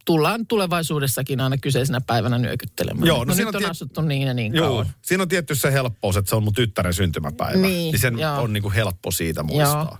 tullaan 0.05 0.47
tulevaisuudessakin 0.47 1.39
aina 1.41 1.57
kyseisenä 1.57 2.01
päivänä 2.01 2.37
nyökyttelemään. 2.37 3.07
Joo, 3.07 3.17
no 3.17 3.23
no 3.23 3.33
siinä 3.33 3.45
nyt 3.49 3.55
on 3.55 3.59
on 3.59 3.61
tie- 3.61 3.69
asuttu 3.71 4.01
niin 4.01 4.27
ja 4.27 4.33
niin 4.33 4.55
Joo, 4.55 4.67
kauan. 4.67 4.87
siinä 5.01 5.21
on 5.21 5.27
tietty 5.27 5.55
se 5.55 5.73
helppous, 5.73 6.17
että 6.17 6.29
se 6.29 6.35
on 6.35 6.43
mun 6.43 6.53
tyttären 6.53 6.93
syntymäpäivä. 6.93 7.57
Niin, 7.57 7.91
niin 7.91 7.99
sen 7.99 8.19
joo. 8.19 8.41
on 8.41 8.53
niinku 8.53 8.71
helppo 8.71 9.11
siitä 9.11 9.43
muistaa. 9.43 9.97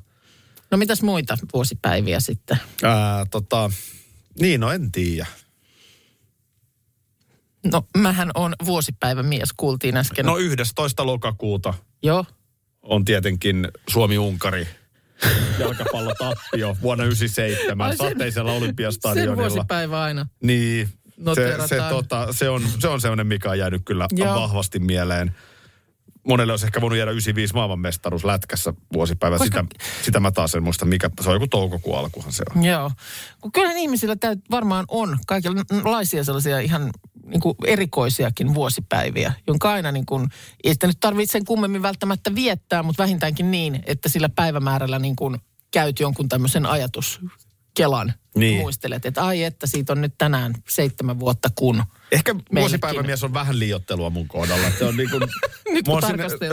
No 0.71 0.77
mitäs 0.77 1.01
muita 1.01 1.37
vuosipäiviä 1.53 2.19
sitten? 2.19 2.57
Ää, 2.83 3.25
tota, 3.31 3.71
niin, 4.39 4.59
no 4.61 4.71
en 4.71 4.91
tiedä. 4.91 5.25
No 7.71 7.83
mähän 7.97 8.31
on 8.35 8.53
vuosipäivämies, 8.65 9.49
kuultiin 9.57 9.97
äsken. 9.97 10.25
No 10.25 10.37
11. 10.37 11.05
lokakuuta 11.05 11.73
Joo. 12.03 12.25
on 12.81 13.05
tietenkin 13.05 13.67
Suomi-Unkari 13.89 14.67
jalkapallotappio 15.59 16.77
vuonna 16.81 17.03
97 17.03 17.87
Ai 17.87 17.97
sen- 17.97 18.09
sateisella 18.11 18.51
Sen 18.51 18.57
olympiastadionilla. 18.61 19.35
vuosipäivä 19.37 20.01
aina. 20.01 20.27
Niin, 20.43 20.89
se, 21.35 21.67
se, 21.67 21.77
tota, 21.89 22.27
se, 22.33 22.49
on, 22.49 22.63
se 22.79 22.87
on 22.87 23.01
sellainen, 23.01 23.27
mikä 23.27 23.49
on 23.49 23.59
jäänyt 23.59 23.81
kyllä 23.85 24.07
Joo. 24.11 24.35
vahvasti 24.41 24.79
mieleen. 24.79 25.35
Monelle 26.27 26.53
olisi 26.53 26.65
ehkä 26.65 26.81
voinut 26.81 26.97
jäädä 26.97 27.11
95 27.11 27.53
maailmanmestaruus 27.53 28.25
lätkässä 28.25 28.73
vuosipäivä. 28.93 29.37
Koska- 29.37 29.65
Sitä, 29.71 29.85
sitä 30.03 30.19
mä 30.19 30.31
taas 30.31 30.55
en 30.55 30.63
muista, 30.63 30.85
mikä, 30.85 31.09
se 31.21 31.29
on 31.29 31.35
joku 31.35 31.47
toukokuun 31.47 31.97
alkuhan 31.97 32.31
se 32.31 32.43
on. 32.55 32.63
Joo. 32.63 32.91
Kun 33.41 33.51
kyllä 33.51 33.73
ihmisillä 33.73 34.15
täyt, 34.15 34.39
varmaan 34.51 34.85
on 34.87 35.17
kaikenlaisia 35.27 36.23
sellaisia 36.23 36.59
ihan 36.59 36.89
niin 37.25 37.41
kuin 37.41 37.55
erikoisiakin 37.65 38.53
vuosipäiviä, 38.53 39.33
jonka 39.47 39.71
aina 39.71 39.91
niin 39.91 40.05
kuin, 40.05 40.29
ei 40.63 40.73
sitä 40.73 40.87
nyt 40.87 40.97
tarvitse 40.99 41.31
sen 41.31 41.45
kummemmin 41.45 41.81
välttämättä 41.81 42.35
viettää, 42.35 42.83
mutta 42.83 43.03
vähintäänkin 43.03 43.51
niin, 43.51 43.83
että 43.85 44.09
sillä 44.09 44.29
päivämäärällä 44.29 44.99
niin 44.99 45.15
kuin 45.15 45.37
käyt 45.71 45.99
jonkun 45.99 46.29
tämmöisen 46.29 46.65
ajatuskelan. 47.79 48.13
Niin. 48.35 48.61
Muistelet, 48.61 49.05
että 49.05 49.23
ai 49.23 49.43
että 49.43 49.67
siitä 49.67 49.93
on 49.93 50.01
nyt 50.01 50.13
tänään 50.17 50.53
seitsemän 50.69 51.19
vuotta 51.19 51.49
kun. 51.55 51.83
Ehkä 52.11 52.35
vuosipäivämies 52.55 53.23
on 53.23 53.33
vähän 53.33 53.59
liiottelua 53.59 54.09
mun 54.09 54.27
kohdalla. 54.27 54.71
Se 54.79 54.85
on 54.85 54.97
niin 54.97 55.09
kuin, 55.09 55.23
Nyt 55.73 55.85
kun 55.85 56.01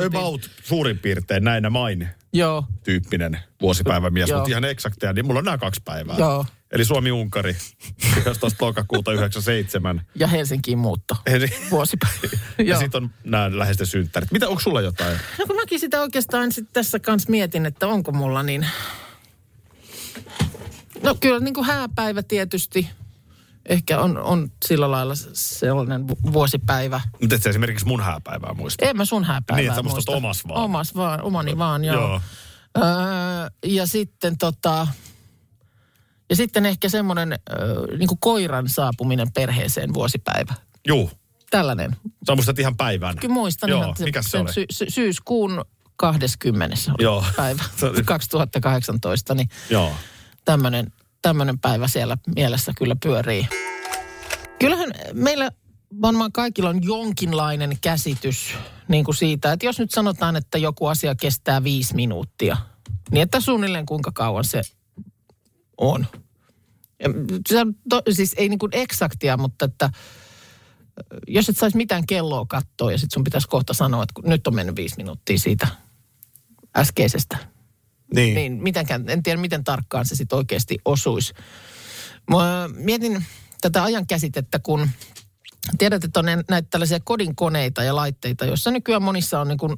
about 0.07 0.50
suurin 0.64 0.98
piirtein 0.98 1.44
näinä 1.44 1.70
main 1.70 2.09
Joo, 2.33 2.64
tyyppinen 2.85 3.38
vuosipäivämies, 3.62 4.33
mutta 4.33 4.50
ihan 4.50 4.64
eksakteja, 4.64 5.12
niin 5.12 5.26
mulla 5.26 5.38
on 5.38 5.44
nämä 5.44 5.59
kaksi 5.59 5.83
päivää. 5.85 6.16
Joo. 6.18 6.46
Eli 6.72 6.85
Suomi-Unkari, 6.85 7.57
11. 8.26 8.66
lokakuuta 8.66 9.12
97. 9.12 10.02
ja 10.14 10.26
Helsinkiin 10.26 10.78
muutto. 10.78 11.16
Eli, 11.26 11.48
Vuosipäivä. 11.70 12.38
ja 12.64 12.78
sitten 12.78 13.02
on 13.02 13.11
nämä 13.24 13.59
läheisten 13.59 13.87
synttärit. 13.87 14.33
Mitä, 14.33 14.48
onko 14.48 14.61
sulla 14.61 14.81
jotain? 14.81 15.18
No 15.38 15.46
kun 15.46 15.57
mäkin 15.57 15.81
sitä 15.81 16.00
oikeastaan 16.00 16.52
sit 16.52 16.68
tässä 16.72 16.98
kanssa 16.98 17.31
mietin, 17.31 17.66
että 17.66 17.88
onko 17.88 18.12
mulla 18.12 18.42
niin... 18.42 18.66
No 21.02 21.14
kyllä 21.20 21.40
niin 21.40 21.54
kuin 21.54 21.66
hääpäivä 21.66 22.22
tietysti 22.22 22.88
ehkä 23.66 24.00
on, 24.00 24.18
on 24.18 24.50
sillä 24.66 24.90
lailla 24.90 25.14
sellainen 25.32 26.08
vu- 26.08 26.32
vuosipäivä. 26.32 27.00
Mutta 27.20 27.34
et 27.34 27.42
sä 27.42 27.50
esimerkiksi 27.50 27.87
mun 27.87 28.00
hääpäivää 28.00 28.54
muista. 28.54 28.87
En 28.87 28.96
mä 28.96 29.04
sun 29.04 29.24
hääpäivää 29.24 29.61
Niin, 29.62 29.70
että 29.70 29.82
muista. 29.82 30.12
omas 30.12 30.48
vaan. 30.48 30.64
Omas 30.64 30.94
vaan, 30.94 31.22
omani 31.22 31.58
vaan, 31.58 31.84
joo. 31.84 31.96
Joo. 32.00 32.20
Öö, 32.78 32.84
ja 33.66 33.87
sitten 33.87 34.38
tota... 34.38 34.87
Ja 36.30 36.37
sitten 36.37 36.66
ehkä 36.66 36.88
semmoinen 36.88 37.32
öö, 37.32 37.96
niin 37.98 38.08
kuin 38.08 38.18
koiran 38.20 38.68
saapuminen 38.68 39.32
perheeseen 39.32 39.94
vuosipäivä. 39.94 40.54
Juu. 40.88 41.11
Tällainen. 41.50 41.96
Sä 42.26 42.34
muistat 42.34 42.58
ihan 42.58 42.76
päivän. 42.76 43.16
Kyllä 43.16 43.34
muistan 43.34 43.70
Joo, 43.70 43.80
ihan 43.82 43.94
mikä 43.98 44.22
se 44.22 44.38
oli? 44.38 44.52
Sy- 44.52 44.66
sy- 44.70 44.90
syyskuun 44.90 45.64
20. 45.96 46.76
oli 46.88 47.02
Joo. 47.04 47.24
päivä 47.37 47.62
Se 47.76 47.87
oli- 47.87 48.02
2018, 48.02 49.34
niin 49.34 49.48
Joo. 49.70 49.92
Tämmöinen 50.48 50.92
tämmönen 51.22 51.58
päivä 51.58 51.88
siellä 51.88 52.16
mielessä 52.37 52.72
kyllä 52.78 52.96
pyörii. 53.02 53.48
Kyllähän 54.58 54.90
meillä 55.12 55.50
varmaan 56.02 56.32
kaikilla 56.32 56.70
on 56.70 56.82
jonkinlainen 56.82 57.78
käsitys 57.80 58.54
niin 58.88 59.04
kuin 59.04 59.14
siitä, 59.14 59.52
että 59.52 59.66
jos 59.66 59.78
nyt 59.78 59.90
sanotaan, 59.90 60.37
että 60.37 60.58
joku 60.58 60.87
asia 60.87 61.14
kestää 61.14 61.64
viisi 61.64 61.94
minuuttia, 61.94 62.56
niin 63.11 63.22
että 63.22 63.40
suunnilleen 63.40 63.87
kuinka 63.87 64.12
kauan 64.14 64.44
se 64.44 64.62
on. 65.78 66.06
Se 67.48 67.66
to, 67.88 68.02
siis 68.11 68.34
ei 68.37 68.48
niin 68.48 68.58
kuin 68.58 68.72
eksaktia, 68.72 69.37
mutta 69.37 69.64
että 69.64 69.90
jos 71.26 71.48
et 71.48 71.56
saisi 71.56 71.76
mitään 71.76 72.06
kelloa 72.06 72.46
katsoa 72.48 72.92
ja 72.92 72.98
sitten 72.98 73.14
sun 73.14 73.24
pitäisi 73.24 73.48
kohta 73.48 73.74
sanoa, 73.74 74.02
että 74.02 74.28
nyt 74.28 74.46
on 74.46 74.54
mennyt 74.54 74.76
viisi 74.76 74.96
minuuttia 74.96 75.38
siitä 75.38 75.68
äskeisestä 76.76 77.58
Niin. 78.14 78.35
niin 78.35 78.62
mitenkään, 78.62 79.09
en 79.09 79.23
tiedä 79.23 79.40
miten 79.40 79.64
tarkkaan 79.64 80.07
se 80.07 80.16
sitten 80.16 80.37
oikeasti 80.37 80.79
osuisi. 80.85 81.35
Mä 82.31 82.68
mietin 82.75 83.25
tätä 83.61 83.85
ajan 83.85 84.07
käsitettä, 84.07 84.59
kun 84.59 84.88
tiedät, 85.79 86.05
että 86.05 86.21
on 86.21 86.27
näitä 86.49 86.68
tällaisia 86.71 87.01
kodinkoneita 87.05 87.83
ja 87.83 87.97
laitteita, 87.97 88.44
joissa 88.44 88.71
nykyään 88.71 89.03
monissa 89.03 89.40
on 89.40 89.49
niin 89.49 89.59
kuin 89.59 89.77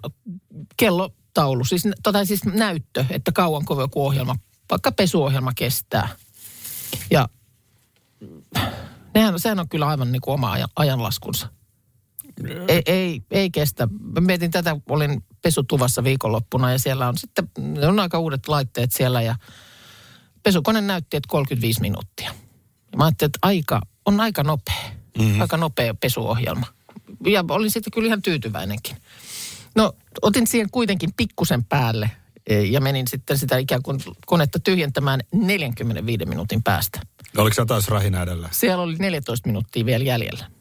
kellotaulu, 0.76 1.64
siis, 1.64 1.88
tota, 2.02 2.24
siis 2.24 2.44
näyttö, 2.44 3.04
että 3.10 3.32
kauanko 3.32 3.80
joku 3.80 4.06
ohjelma, 4.06 4.36
vaikka 4.70 4.92
pesuohjelma 4.92 5.52
kestää. 5.56 6.08
Ja 7.10 7.28
nehän, 9.14 9.40
sehän 9.40 9.60
on 9.60 9.68
kyllä 9.68 9.86
aivan 9.86 10.12
niin 10.12 10.20
kuin 10.20 10.34
oma 10.34 10.52
ajan, 10.52 10.68
ajanlaskunsa. 10.76 11.48
Ei, 12.68 12.82
ei, 12.86 13.22
ei 13.30 13.50
kestä. 13.50 13.88
Mä 14.14 14.20
mietin 14.20 14.50
tätä, 14.50 14.76
olin 14.88 15.24
pesutuvassa 15.42 16.04
viikonloppuna 16.04 16.72
ja 16.72 16.78
siellä 16.78 17.08
on 17.08 17.18
sitten, 17.18 17.50
on 17.88 18.00
aika 18.00 18.18
uudet 18.18 18.48
laitteet 18.48 18.92
siellä 18.92 19.22
ja 19.22 19.34
pesukone 20.42 20.80
näytti, 20.80 21.16
että 21.16 21.28
35 21.28 21.80
minuuttia. 21.80 22.34
Mä 22.96 23.04
ajattelin, 23.04 23.28
että 23.28 23.38
aika, 23.42 23.80
on 24.06 24.20
aika 24.20 24.42
nopea, 24.42 24.90
mm-hmm. 25.18 25.40
aika 25.40 25.56
nopea 25.56 25.94
pesuohjelma. 25.94 26.66
Ja 27.26 27.44
olin 27.48 27.70
sitten 27.70 27.90
kyllä 27.90 28.06
ihan 28.06 28.22
tyytyväinenkin. 28.22 28.96
No, 29.76 29.92
otin 30.22 30.46
siihen 30.46 30.70
kuitenkin 30.70 31.10
pikkusen 31.16 31.64
päälle 31.64 32.10
e, 32.46 32.60
ja 32.60 32.80
menin 32.80 33.08
sitten 33.08 33.38
sitä 33.38 33.58
ikään 33.58 33.82
kuin 33.82 34.00
konetta 34.26 34.60
tyhjentämään 34.60 35.20
45 35.32 36.26
minuutin 36.26 36.62
päästä. 36.62 37.00
Oliko 37.36 37.54
sä 37.54 37.66
taas 37.66 37.88
rähinä 37.88 38.22
edellä? 38.22 38.48
Siellä 38.52 38.82
oli 38.82 38.96
14 38.96 39.48
minuuttia 39.48 39.86
vielä 39.86 40.04
jäljellä. 40.04 40.59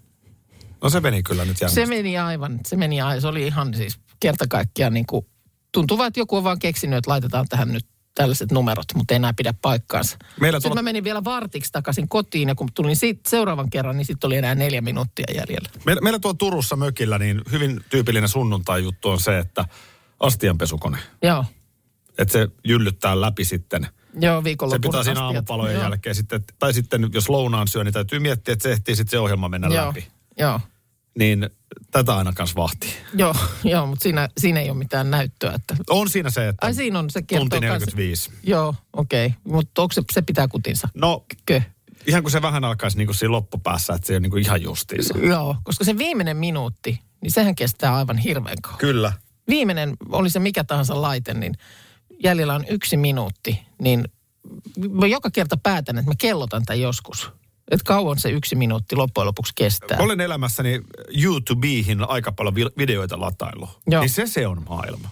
No 0.84 0.89
se 0.89 1.00
meni 1.00 1.24
kyllä 1.24 1.46
nyt 1.46 1.62
jännästi. 1.62 1.82
Se 1.82 1.86
meni 1.86 2.18
aivan, 2.18 2.60
se 2.68 2.76
meni 2.76 3.02
aivan, 3.02 3.22
se 3.22 3.28
oli 3.28 3.48
ihan 3.48 3.74
siis 3.74 4.00
kerta 4.20 4.46
kaikkiaan 4.48 4.94
niin 4.94 5.06
kuin, 5.06 5.26
tuntuu 5.72 5.98
vaan, 5.98 6.08
että 6.08 6.20
joku 6.20 6.36
on 6.38 6.44
vaan 6.44 6.60
keksinyt, 6.60 6.98
että 6.98 7.12
laitetaan 7.12 7.46
tähän 7.50 7.74
nyt 7.74 7.86
tällaiset 8.15 8.52
numerot, 8.52 8.86
mutta 8.96 9.13
ei 9.13 9.15
enää 9.15 9.34
pidä 9.34 9.54
paikkaansa. 9.62 10.18
Meillä 10.39 10.60
Sitten 10.60 10.70
tuolla- 10.70 10.82
mä 10.82 10.84
menin 10.86 11.04
vielä 11.04 11.24
vartiksi 11.24 11.72
takaisin 11.72 12.10
kotiin 12.10 12.50
ja 12.50 12.56
kun 12.56 12.70
tulin 12.74 12.96
siitä 12.96 13.30
seuraavan 13.30 13.70
kerran, 13.70 13.98
niin 13.98 14.06
sitten 14.06 14.28
oli 14.28 14.36
enää 14.38 14.56
neljä 14.56 14.82
minuuttia 14.82 15.26
jäljellä. 15.36 15.70
Meillä, 15.86 16.02
meillä 16.02 16.20
tuolla 16.20 16.38
Turussa 16.38 16.76
mökillä 16.76 17.18
niin 17.20 17.42
hyvin 17.52 17.82
tyypillinen 17.89 18.30
sunnuntai-juttu 18.30 19.10
on 19.10 19.20
se, 19.20 19.39
että 19.39 19.65
astianpesukone. 20.20 20.98
Joo, 21.24 21.46
Että 22.18 22.32
se 22.32 22.48
jyllyttää 22.68 23.22
läpi 23.22 23.46
sitten. 23.46 23.88
joo 24.22 24.39
Se 24.39 24.44
viikonlopun 24.44 24.82
pitää 24.82 25.04
siinä 25.04 25.20
astiat. 25.20 25.36
aamupalojen 25.36 25.74
Joo. 25.76 25.84
jälkeen 25.84 26.15
sitten, 26.15 26.44
tai 26.60 26.74
sitten 26.74 27.10
jos 27.13 27.30
lounaan 27.30 27.68
syö, 27.68 27.84
niin 27.84 27.94
täytyy 27.94 28.20
miettiä, 28.20 28.54
että 28.54 28.63
se 28.63 28.72
ehtii 28.72 28.96
sitten 28.96 29.12
se 29.12 29.20
ohjelma 29.20 29.50
mennä 29.50 29.68
Joo, 29.68 29.88
läpi. 29.88 30.08
Joo, 30.39 30.60
Niin 31.17 31.49
tätä 31.91 32.15
aina 32.17 32.34
kanssa 32.34 32.56
vahtii. 32.56 32.93
joo, 33.13 33.36
joo, 33.63 33.86
mutta 33.88 34.04
siinä, 34.04 34.30
siinä 34.38 34.60
ei 34.60 34.69
ole 34.69 34.78
mitään 34.78 35.12
näyttöä. 35.12 35.54
Että... 35.54 35.75
On 35.89 36.10
siinä 36.10 36.30
se, 36.30 36.47
että 36.47 36.65
Ai 36.65 36.73
siinä 36.73 36.99
on, 36.99 37.10
se 37.10 37.21
tunti 37.21 37.56
kans- 37.56 37.62
45. 37.62 38.32
Joo, 38.43 38.75
okei. 38.93 39.25
Okay. 39.25 39.38
Mutta 39.43 39.82
onko 39.82 39.93
se, 39.93 40.02
se 40.13 40.21
pitää 40.21 40.47
kutinsa? 40.47 40.89
No, 40.95 41.25
Kö? 41.45 41.62
ihan 42.08 42.21
kun 42.21 42.32
se 42.32 42.41
vähän 42.41 42.65
alkaisi 42.65 42.97
niin 42.97 43.08
kuin 43.08 43.15
siinä 43.15 43.32
loppupäässä, 43.32 43.93
että 43.93 44.08
se 44.08 44.15
on 44.15 44.21
niin 44.21 44.32
kuin 44.32 44.43
ihan 44.43 44.62
justiinsa. 44.62 45.17
Joo, 45.17 45.56
koska 45.63 45.84
se 45.84 45.97
viimeinen 45.97 46.38
minuutti, 46.38 46.99
niin 47.21 47.32
sehän 47.32 47.56
kestää 47.56 47.95
aivan 47.95 48.17
hirveän 48.17 48.58
kauan. 48.62 48.78
Kyllä. 48.80 49.13
Viimeinen, 49.47 49.97
oli 50.10 50.30
se 50.30 50.39
mikä 50.39 50.63
tahansa 50.63 51.02
laite, 51.02 51.34
niin 51.34 51.54
jäljellä 52.23 52.56
on 52.56 52.65
yksi 52.69 52.97
minuutti, 52.97 53.60
niin 53.82 54.06
mä 54.89 55.08
joka 55.08 55.32
kerta 55.32 55.58
päätän, 55.58 55.97
että 55.97 56.12
mä 56.12 56.15
kellotan 56.17 56.65
tämän 56.65 56.82
joskus. 56.82 57.32
Että 57.72 57.84
kauan 57.86 58.20
se 58.20 58.30
yksi 58.30 58.56
minuutti 58.56 58.96
loppujen 58.96 59.28
lopuksi 59.28 59.54
kestää. 59.56 59.98
Olen 60.00 60.22
elämässäni 60.22 60.82
YouTubeihin 61.24 62.10
aika 62.10 62.32
paljon 62.32 62.56
vi- 62.56 62.72
videoita 62.78 63.20
latailu. 63.20 63.70
Joo. 63.88 64.02
Niin 64.02 64.10
se 64.10 64.28
se 64.28 64.48
on 64.48 64.66
maailma. 64.70 65.10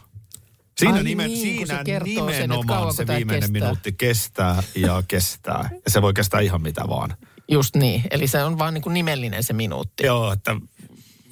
Siinä, 0.79 0.93
Ai 0.95 1.03
nimen, 1.03 1.27
niin, 1.27 1.37
se 1.37 1.41
siinä 1.41 1.65
sen, 1.67 1.79
että 1.95 2.03
nimenomaan 2.03 2.67
kauanko 2.67 2.93
se 2.93 3.07
viimeinen 3.07 3.41
kestää. 3.51 3.61
minuutti 3.61 3.91
kestää 3.91 4.63
ja 4.75 5.03
kestää. 5.07 5.69
Ja 5.85 5.91
se 5.91 6.01
voi 6.01 6.13
kestää 6.13 6.39
ihan 6.39 6.61
mitä 6.61 6.81
vaan. 6.89 7.13
Just 7.51 7.75
niin, 7.75 8.03
eli 8.11 8.27
se 8.27 8.43
on 8.43 8.57
vaan 8.57 8.73
niin 8.73 8.81
kuin 8.81 8.93
nimellinen 8.93 9.43
se 9.43 9.53
minuutti. 9.53 10.05
Joo, 10.05 10.31
että 10.33 10.55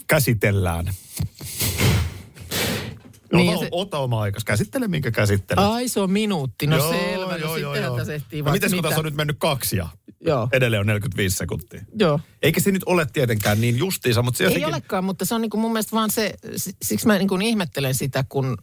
käsitellään. 0.07 0.85
Niin, 0.85 0.95
niin, 3.47 3.59
se- 3.59 3.67
ota 3.71 3.99
oma 3.99 4.21
aikas. 4.21 4.43
Käsittele, 4.43 4.87
minkä 4.87 5.11
käsittelet. 5.11 5.65
Ai 5.65 5.87
se 5.87 5.99
on 5.99 6.11
minuutti, 6.11 6.67
no 6.67 6.89
selvä, 6.91 7.37
no 7.37 7.55
sittenhän 7.55 7.95
tässä 7.95 8.13
ehtii 8.13 8.41
No 8.41 8.51
mites 8.51 8.71
kun 8.71 8.77
mitä. 8.77 8.87
tässä 8.89 8.99
on 8.99 9.05
nyt 9.05 9.15
mennyt 9.15 9.35
kaksi 9.39 9.77
ja 9.77 9.87
Joo, 10.25 10.49
edelleen 10.51 10.79
on 10.79 10.85
45 10.87 11.37
sekuntia? 11.37 11.81
joo. 11.99 12.19
Eikä 12.41 12.61
se 12.61 12.71
nyt 12.71 12.83
ole 12.85 13.07
tietenkään 13.13 13.61
niin 13.61 13.77
justiinsa, 13.77 14.21
mutta 14.21 14.37
se 14.37 14.43
Ei 14.43 14.47
jotenkin... 14.47 14.67
olekaan, 14.67 15.03
mutta 15.03 15.25
se 15.25 15.35
on 15.35 15.41
niin 15.41 15.49
kuin 15.49 15.61
mun 15.61 15.71
mielestä 15.71 15.95
vaan 15.95 16.11
se, 16.11 16.33
siksi 16.81 17.07
mä 17.07 17.17
niin 17.17 17.27
kuin 17.27 17.41
ihmettelen 17.41 17.95
sitä, 17.95 18.25
kun 18.29 18.57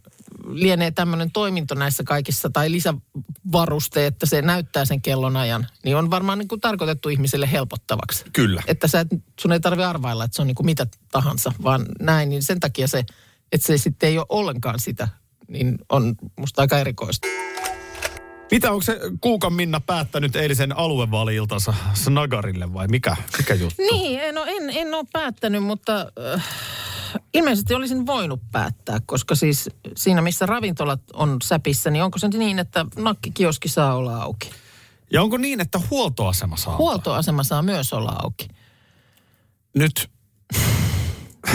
lienee 0.47 0.91
tämmöinen 0.91 1.31
toiminto 1.31 1.75
näissä 1.75 2.03
kaikissa 2.03 2.49
tai 2.49 2.71
lisävaruste, 2.71 4.05
että 4.05 4.25
se 4.25 4.41
näyttää 4.41 4.85
sen 4.85 5.01
kellonajan, 5.01 5.67
niin 5.85 5.95
on 5.95 6.09
varmaan 6.11 6.39
niin 6.39 6.47
kuin 6.47 6.61
tarkoitettu 6.61 7.09
ihmiselle 7.09 7.51
helpottavaksi. 7.51 8.25
Kyllä. 8.33 8.63
Että 8.67 8.87
sä 8.87 8.99
et, 8.99 9.07
sun 9.39 9.51
ei 9.51 9.59
tarvi 9.59 9.83
arvailla, 9.83 10.23
että 10.23 10.35
se 10.35 10.41
on 10.41 10.47
niin 10.47 10.55
kuin 10.55 10.65
mitä 10.65 10.87
tahansa, 11.11 11.53
vaan 11.63 11.85
näin, 11.99 12.29
niin 12.29 12.43
sen 12.43 12.59
takia 12.59 12.87
se, 12.87 13.05
että 13.51 13.67
se 13.67 13.77
sitten 13.77 14.09
ei 14.09 14.17
ole 14.17 14.25
ollenkaan 14.29 14.79
sitä, 14.79 15.07
niin 15.47 15.77
on 15.89 16.15
musta 16.39 16.61
aika 16.61 16.79
erikoista. 16.79 17.27
Mitä 18.53 18.71
onko 18.71 18.81
se 18.81 18.99
Kuukan 19.21 19.53
Minna 19.53 19.79
päättänyt 19.79 20.35
eilisen 20.35 20.77
aluevaali-iltansa 20.77 21.73
Snagarille 21.93 22.73
vai 22.73 22.87
mikä, 22.87 23.15
mikä 23.37 23.53
juttu? 23.53 23.81
Niin, 23.91 24.19
en, 24.19 24.37
ole- 24.37 24.51
en, 24.51 24.69
en 24.69 24.93
ole 24.93 25.05
päättänyt, 25.13 25.63
mutta 25.63 26.11
äh, 26.33 26.45
ilmeisesti 27.33 27.73
olisin 27.73 28.05
voinut 28.05 28.41
päättää, 28.51 28.99
koska 29.05 29.35
siis 29.35 29.69
siinä, 29.97 30.21
missä 30.21 30.45
ravintolat 30.45 31.01
on 31.13 31.37
säpissä, 31.43 31.89
niin 31.89 32.03
onko 32.03 32.19
se 32.19 32.27
niin, 32.27 32.59
että 32.59 32.85
nakkikioski 32.95 33.69
saa 33.69 33.95
olla 33.95 34.21
auki? 34.21 34.51
Ja 35.11 35.21
onko 35.21 35.37
niin, 35.37 35.61
että 35.61 35.79
huoltoasema 35.89 36.57
saa? 36.57 36.77
Huoltoasema 36.77 37.43
saa 37.43 37.61
myös 37.61 37.93
olla 37.93 38.15
auki. 38.23 38.47
Nyt 39.75 40.09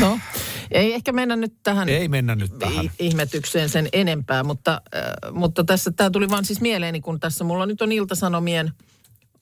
No, 0.00 0.18
ei 0.70 0.94
ehkä 0.94 1.12
mennä 1.12 1.36
nyt 1.36 1.54
tähän 1.62 1.88
ei 1.88 2.08
mennä 2.08 2.34
nyt 2.34 2.58
tähän. 2.58 2.90
ihmetykseen 2.98 3.68
sen 3.68 3.88
enempää, 3.92 4.42
mutta, 4.42 4.82
äh, 4.96 5.32
mutta 5.32 5.64
tässä 5.64 5.90
tämä 5.90 6.10
tuli 6.10 6.28
vaan 6.28 6.44
siis 6.44 6.60
mieleeni, 6.60 7.00
kun 7.00 7.20
tässä 7.20 7.44
mulla 7.44 7.66
nyt 7.66 7.82
on 7.82 7.92
Iltasanomien 7.92 8.72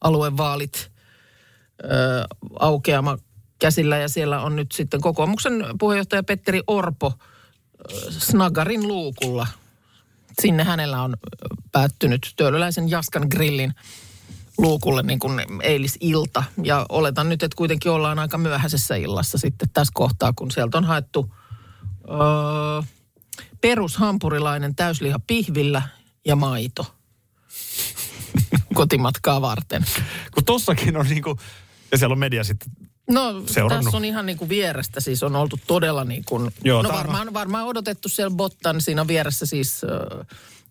aluevaalit 0.00 0.90
äh, 1.84 1.90
aukeama 2.60 3.18
käsillä 3.58 3.98
ja 3.98 4.08
siellä 4.08 4.40
on 4.40 4.56
nyt 4.56 4.72
sitten 4.72 5.00
kokoomuksen 5.00 5.64
puheenjohtaja 5.78 6.22
Petteri 6.22 6.62
Orpo 6.66 7.06
äh, 7.06 7.14
Snagarin 8.10 8.88
luukulla. 8.88 9.46
Sinne 10.42 10.64
hänellä 10.64 11.02
on 11.02 11.12
äh, 11.12 11.56
päättynyt 11.72 12.32
Töölöläisen 12.36 12.90
Jaskan 12.90 13.26
grillin 13.30 13.74
luukulle 14.58 15.02
niin 15.02 15.18
kuin 15.18 15.40
eilisilta. 15.62 16.44
Ja 16.62 16.86
oletan 16.88 17.28
nyt, 17.28 17.42
että 17.42 17.56
kuitenkin 17.56 17.92
ollaan 17.92 18.18
aika 18.18 18.38
myöhäisessä 18.38 18.96
illassa 18.96 19.38
sitten 19.38 19.68
tässä 19.74 19.92
kohtaa, 19.94 20.32
kun 20.32 20.50
sieltä 20.50 20.78
on 20.78 20.84
haettu 20.84 21.34
öö, 22.10 22.82
perushampurilainen 23.60 24.74
täysliha 24.74 25.18
pihvillä 25.26 25.82
ja 26.26 26.36
maito 26.36 26.94
kotimatkaa 28.74 29.40
varten. 29.40 29.84
Kun 30.34 30.44
tossakin 30.44 30.96
on 30.96 31.06
niinku, 31.06 31.38
ja 31.92 31.98
siellä 31.98 32.12
on 32.12 32.18
media 32.18 32.44
sitten, 32.44 32.68
No 33.10 33.42
Seurannut. 33.46 33.84
tässä 33.84 33.96
on 33.96 34.04
ihan 34.04 34.26
niin 34.26 34.38
kuin 34.38 34.48
vierestä 34.48 35.00
siis 35.00 35.22
on 35.22 35.36
oltu 35.36 35.58
todella 35.66 36.04
niin 36.04 36.24
kuin, 36.24 36.50
Joo, 36.64 36.82
no 36.82 36.88
tää 36.88 36.98
on- 36.98 37.04
varmaan, 37.04 37.32
varmaan 37.32 37.66
odotettu 37.66 38.08
siellä 38.08 38.36
Bottan, 38.36 38.80
siinä 38.80 39.00
on 39.00 39.08
vieressä 39.08 39.46
siis 39.46 39.80
äh, 39.84 40.26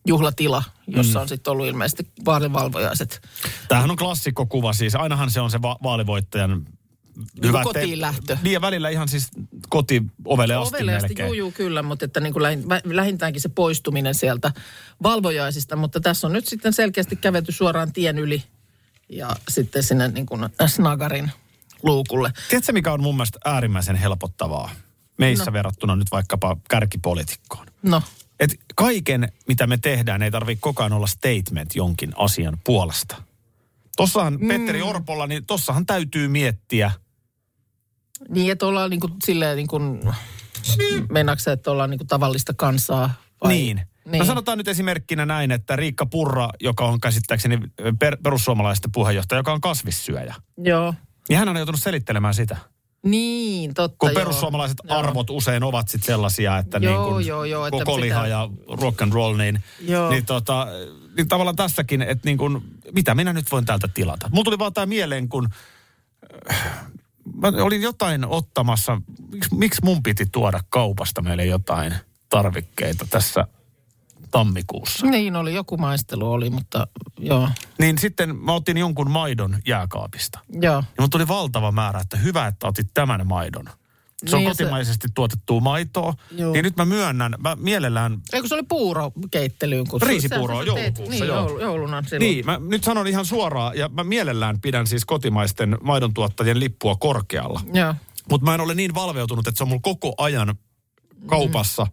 juhlatila, 0.05 0.63
jossa 0.87 1.19
mm. 1.19 1.21
on 1.21 1.29
sitten 1.29 1.51
ollut 1.51 1.65
ilmeisesti 1.67 2.07
vaalivalvojaiset. 2.25 3.21
tämähän 3.67 3.91
on 3.91 3.97
klassikkokuva 3.97 4.73
siis, 4.73 4.95
ainahan 4.95 5.31
se 5.31 5.41
on 5.41 5.51
se 5.51 5.61
va- 5.61 5.77
vaalivoittajan 5.83 6.65
hyvä 7.43 7.63
kotiin 7.63 7.89
te- 7.89 8.01
lähtö. 8.01 8.37
Niin 8.43 8.53
ja 8.53 8.61
välillä 8.61 8.89
ihan 8.89 9.07
siis 9.07 9.29
koti 9.69 10.03
ovelle 10.25 10.55
asti 10.55 10.75
Ovelle 10.75 10.95
asti, 10.95 11.07
melkein. 11.07 11.27
juu, 11.27 11.33
juu, 11.33 11.51
kyllä, 11.51 11.83
mutta 11.83 12.05
että 12.05 12.19
niin 12.19 12.33
kuin 12.33 12.43
lähintäänkin 12.83 13.41
se 13.41 13.49
poistuminen 13.49 14.15
sieltä 14.15 14.51
valvojaisista, 15.03 15.75
mutta 15.75 15.99
tässä 15.99 16.27
on 16.27 16.33
nyt 16.33 16.47
sitten 16.47 16.73
selkeästi 16.73 17.15
kävelty 17.15 17.51
suoraan 17.51 17.93
tien 17.93 18.19
yli 18.19 18.43
ja 19.09 19.35
sitten 19.49 19.83
sinne 19.83 20.07
niin 20.07 20.25
kuin 20.25 20.49
Snagarin 20.67 21.31
luukulle. 21.83 22.31
Tiedätkö 22.49 22.71
mikä 22.73 22.93
on 22.93 23.01
mun 23.03 23.15
mielestä 23.15 23.39
äärimmäisen 23.45 23.95
helpottavaa 23.95 24.69
meissä 25.17 25.45
No. 25.45 25.53
verrattuna 25.53 25.95
nyt 25.95 26.11
vaikkapa 26.11 26.57
kärkipolitiikkoon? 26.69 27.67
No, 27.83 28.01
Et 28.39 28.55
kaiken, 28.75 29.27
mitä 29.47 29.67
me 29.67 29.77
tehdään, 29.77 30.21
ei 30.21 30.31
tarvitse 30.31 30.61
koko 30.61 30.83
ajan 30.83 30.93
olla 30.93 31.07
statement 31.07 31.75
jonkin 31.75 32.13
asian 32.15 32.57
puolesta. 32.63 33.21
Tossahan 33.97 34.37
mm. 34.41 34.47
Petteri 34.47 34.81
Orpolla, 34.81 35.27
niin 35.27 35.45
tossahan 35.45 35.85
täytyy 35.85 36.27
miettiä. 36.27 36.91
niin 38.29 38.51
että 38.51 38.65
ollaan 38.65 38.89
niin 38.89 38.99
kuin 38.99 39.13
silleen 39.25 39.57
niin 39.57 39.67
kuin, 39.67 39.99
meinaatko 41.09 41.43
sä, 41.43 41.51
että 41.51 41.71
ollaan 41.71 41.89
niin 41.89 41.99
kuin 41.99 42.07
tavallista 42.07 42.53
kansaa? 42.53 43.13
Vai? 43.43 43.53
Niin. 43.53 43.81
niin. 44.05 44.19
No 44.19 44.25
sanotaan 44.25 44.57
nyt 44.57 44.67
esimerkkinä 44.67 45.25
näin, 45.25 45.51
että 45.51 45.75
Riikka 45.75 46.05
Purra, 46.05 46.49
joka 46.61 46.85
on 46.85 46.99
käsittääkseni 47.01 47.59
per, 47.99 48.17
perussuomalaisten 48.23 48.91
puheenjohtaja, 48.91 49.39
joka 49.39 49.53
on 49.53 49.61
kasvissyöjä. 49.61 50.35
Joo. 50.57 50.93
Niin 51.29 51.39
hän 51.39 51.49
on 51.49 51.55
joutunut 51.55 51.81
selittelemään 51.81 52.33
sitä. 52.33 52.57
Niin, 53.05 53.73
totta 53.73 53.97
Kun 53.99 54.09
joo. 54.09 54.15
perussuomalaiset 54.15 54.77
Joo. 54.83 54.97
arvot 54.97 55.29
usein 55.29 55.63
ovat 55.63 55.87
sitten 55.89 56.05
sellaisia, 56.05 56.57
että 56.57 56.77
Joo, 56.77 57.01
niin 57.03 57.13
kuin 57.13 57.27
joo, 57.27 57.43
joo, 57.43 57.65
että 57.65 57.85
koko 57.85 58.01
liha 58.01 58.21
pitää- 58.21 58.27
ja 58.39 58.49
rock 58.81 59.01
and 59.01 59.13
roll, 59.13 59.37
niin, 59.37 59.63
Joo. 59.87 60.09
niin, 60.09 60.25
tota, 60.25 60.67
niin 61.17 61.27
tavallaan 61.27 61.55
tässäkin, 61.55 62.01
että 62.01 62.25
niin 62.25 62.37
kuin, 62.37 62.61
mitä 62.91 63.15
minä 63.15 63.33
nyt 63.33 63.51
voin 63.51 63.65
täältä 63.65 63.87
tilata. 63.87 64.29
Mulla 64.31 64.43
tuli 64.43 64.59
vaan 64.59 64.73
tämä 64.73 64.85
mieleen, 64.85 65.29
kun 65.29 65.49
äh, 66.51 66.85
mä 67.35 67.47
olin 67.47 67.81
jotain 67.81 68.25
ottamassa, 68.25 69.01
miksi, 69.31 69.55
miksi 69.55 69.81
mun 69.83 70.03
piti 70.03 70.25
tuoda 70.31 70.59
kaupasta 70.69 71.21
meille 71.21 71.45
jotain 71.45 71.93
tarvikkeita 72.29 73.05
tässä 73.09 73.47
tammikuussa. 74.39 75.07
Niin 75.07 75.35
oli, 75.35 75.53
joku 75.53 75.77
maistelu 75.77 76.31
oli, 76.31 76.49
mutta 76.49 76.87
joo. 77.19 77.49
Niin 77.79 77.97
sitten 77.97 78.35
mä 78.35 78.51
otin 78.53 78.77
jonkun 78.77 79.11
maidon 79.11 79.57
jääkaapista. 79.67 80.39
Joo. 80.61 80.75
Ja 80.75 80.83
mun 80.99 81.09
tuli 81.09 81.27
valtava 81.27 81.71
määrä, 81.71 81.99
että 81.99 82.17
hyvä, 82.17 82.47
että 82.47 82.67
otit 82.67 82.87
tämän 82.93 83.27
maidon. 83.27 83.65
Se 84.25 84.35
on 84.35 84.41
Niin 84.43 84.55
se- 84.55 84.63
kotimaisesti 84.63 85.07
tuotettua 85.15 85.59
maitoa. 85.59 86.13
Joo. 86.31 86.53
Niin 86.53 86.63
nyt 86.63 86.75
mä 86.77 86.85
myönnän, 86.85 87.35
mä 87.39 87.55
mielellään... 87.59 88.21
Eikö 88.33 88.47
se 88.47 88.55
oli 88.55 88.63
puurokeittelyyn? 88.69 89.87
Kun 89.87 90.01
Riisipuuroa 90.01 90.61
sä- 90.65 90.69
sä 90.71 90.73
teet- 90.75 90.83
joulukuussa, 90.97 91.11
Niin, 91.11 91.27
joo. 91.27 91.37
joulu, 91.37 91.59
jouluna 91.59 92.01
silloin. 92.03 92.19
Niin, 92.19 92.45
mä 92.45 92.59
nyt 92.69 92.83
sanon 92.83 93.07
ihan 93.07 93.25
suoraan, 93.25 93.77
ja 93.77 93.89
mä 93.89 94.03
mielellään 94.03 94.61
pidän 94.61 94.87
siis 94.87 95.05
kotimaisten 95.05 95.77
maidon 95.83 96.13
tuottajien 96.13 96.59
lippua 96.59 96.95
korkealla. 96.95 97.61
Joo. 97.73 97.95
Mutta 98.29 98.45
mä 98.45 98.55
en 98.55 98.61
ole 98.61 98.75
niin 98.75 98.95
valveutunut, 98.95 99.47
että 99.47 99.57
se 99.57 99.63
on 99.63 99.67
mulla 99.67 99.81
koko 99.83 100.13
ajan 100.17 100.55
kaupassa 101.25 101.87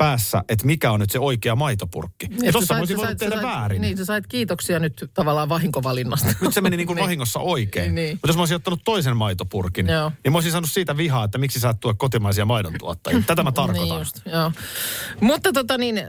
päässä, 0.00 0.42
että 0.48 0.66
mikä 0.66 0.90
on 0.92 1.00
nyt 1.00 1.10
se 1.10 1.18
oikea 1.18 1.56
maitopurkki. 1.56 2.26
Ja, 2.42 2.52
sait- 2.52 2.68
mä 2.70 2.78
olisin 2.78 2.96
sä 2.96 3.02
voinut 3.02 3.18
tehdä 3.18 3.36
sä 3.36 3.42
sait- 3.42 3.54
väärin. 3.54 3.80
Niin, 3.80 3.96
sä 3.96 4.04
sait 4.04 4.26
kiitoksia 4.26 4.78
nyt 4.78 5.10
tavallaan 5.14 5.48
vahinkovalinnasta. 5.48 6.28
Nyt 6.40 6.54
se 6.54 6.60
meni 6.60 6.76
niin 6.76 6.86
kuin 6.86 6.94
Niin. 6.96 7.02
vahingossa 7.02 7.38
oikein. 7.40 7.94
Niin. 7.94 8.14
Mutta 8.14 8.28
jos 8.28 8.36
mä 8.36 8.42
olisin 8.42 8.56
ottanut 8.56 8.80
toisen 8.84 9.16
maitopurkin, 9.16 9.86
Joo. 9.86 10.12
niin 10.24 10.32
mä 10.32 10.36
olisin 10.36 10.52
saanut 10.52 10.70
siitä 10.70 10.96
vihaa, 10.96 11.24
että 11.24 11.38
miksi 11.38 11.60
sä 11.60 11.68
et 11.70 11.80
tuo 11.80 11.94
kotimaisia 11.94 12.44
maidontuottajia. 12.44 13.22
Tätä 13.26 13.42
mä 13.42 13.52
tarkoitan. 13.52 13.88
Niin 13.88 13.98
just, 13.98 14.20
joo. 14.26 14.52
Mutta 15.20 15.52
tota 15.52 15.78
niin, 15.78 15.98
äh, 15.98 16.04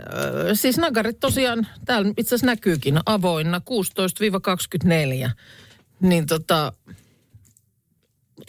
siis 0.53 0.77
nagarit 0.77 1.19
tosiaan, 1.19 1.67
täällä 1.85 2.13
itse 2.17 2.29
asiassa 2.35 2.45
näkyykin 2.47 2.99
avoinna 3.05 3.61
16-24. 5.27 5.31
Niin 6.01 6.25
tota, 6.27 6.73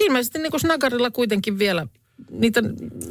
ilmeisesti 0.01 0.39
niin 0.39 0.51
kuin 0.51 0.61
snagarilla 0.61 1.11
kuitenkin 1.11 1.59
vielä, 1.59 1.87
niitä 2.31 2.61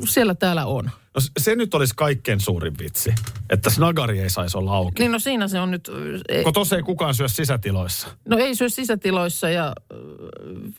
siellä 0.05 0.35
täällä 0.35 0.65
on. 0.65 0.85
No 0.85 1.21
se 1.39 1.55
nyt 1.55 1.73
olisi 1.73 1.93
kaikkein 1.97 2.39
suurin 2.39 2.73
vitsi, 2.79 3.13
että 3.49 3.69
snagari 3.69 4.19
ei 4.19 4.29
saisi 4.29 4.57
olla 4.57 4.75
auki. 4.75 4.99
Niin 4.99 5.11
no 5.11 5.19
siinä 5.19 5.47
se 5.47 5.59
on 5.59 5.71
nyt, 5.71 5.89
äh, 6.37 6.43
Kun 6.43 6.53
tossa 6.53 6.75
ei 6.75 6.83
kukaan 6.83 7.15
syö 7.15 7.27
sisätiloissa. 7.27 8.07
no 8.25 8.37
ei 8.37 8.55
syö 8.55 8.69
sisätiloissa 8.69 9.49
ja 9.49 9.73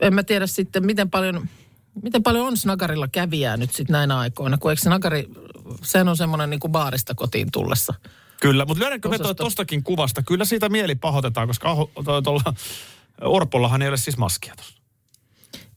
en 0.00 0.14
mä 0.14 0.22
tiedä 0.22 0.46
sitten 0.46 0.86
miten 0.86 1.10
paljon, 1.10 1.48
miten 2.02 2.22
paljon 2.22 2.46
on 2.46 2.56
snagarilla 2.56 3.08
kävijää 3.08 3.56
nyt 3.56 3.70
sitten 3.70 3.92
näinä 3.94 4.18
aikoina, 4.18 4.58
kun 4.58 4.70
eikö 4.70 4.82
snagari, 4.82 5.28
sehän 5.82 6.08
on 6.08 6.16
semmoinen 6.16 6.50
niin 6.50 6.60
kuin 6.60 6.72
baarista 6.72 7.14
kotiin 7.14 7.48
tullessa. 7.52 7.94
Kyllä, 8.40 8.64
mutta 8.64 8.82
lyödäänkö 8.82 9.08
me 9.08 9.18
tuostakin 9.36 9.82
kuvasta? 9.82 10.22
Kyllä 10.22 10.44
siitä 10.44 10.68
mieli 10.68 10.94
pahoitetaan, 10.94 11.48
koska 11.48 11.76
tuolla 12.24 12.54
Orpollahan 13.20 13.82
ei 13.82 13.88
ole 13.88 13.96
siis 13.96 14.18
maskia 14.18 14.54
tuossa. 14.56 14.81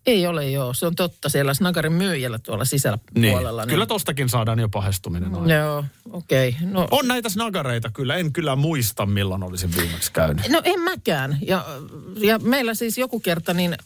Ei 0.05 0.27
ole 0.27 0.49
joo, 0.49 0.73
se 0.73 0.85
on 0.85 0.95
totta 0.95 1.29
siellä 1.29 1.53
snagarin 1.53 1.93
myyjällä 1.93 2.39
tuolla 2.39 2.65
sisällä 2.65 2.97
puolella. 3.13 3.67
Kyllä 3.67 3.85
tostakin 3.85 4.29
saadaan 4.29 4.59
jo 4.59 4.69
pahestuminen. 4.69 5.31
Niin. 5.31 5.49
Joo, 5.49 5.83
okei. 6.11 6.49
Okay. 6.49 6.67
No, 6.71 6.87
On 6.91 7.07
näitä 7.07 7.29
snagareita 7.29 7.89
kyllä, 7.93 8.15
en 8.15 8.33
kyllä 8.33 8.55
muista 8.55 9.05
milloin 9.05 9.43
olisin 9.43 9.75
viimeksi 9.77 10.11
käynyt. 10.11 10.49
no 10.49 10.61
en 10.63 10.79
mäkään. 10.79 11.37
Ja, 11.41 11.65
ja 12.17 12.39
meillä 12.39 12.73
siis 12.73 12.97
joku 12.97 13.19
kerta 13.19 13.53
niin 13.53 13.77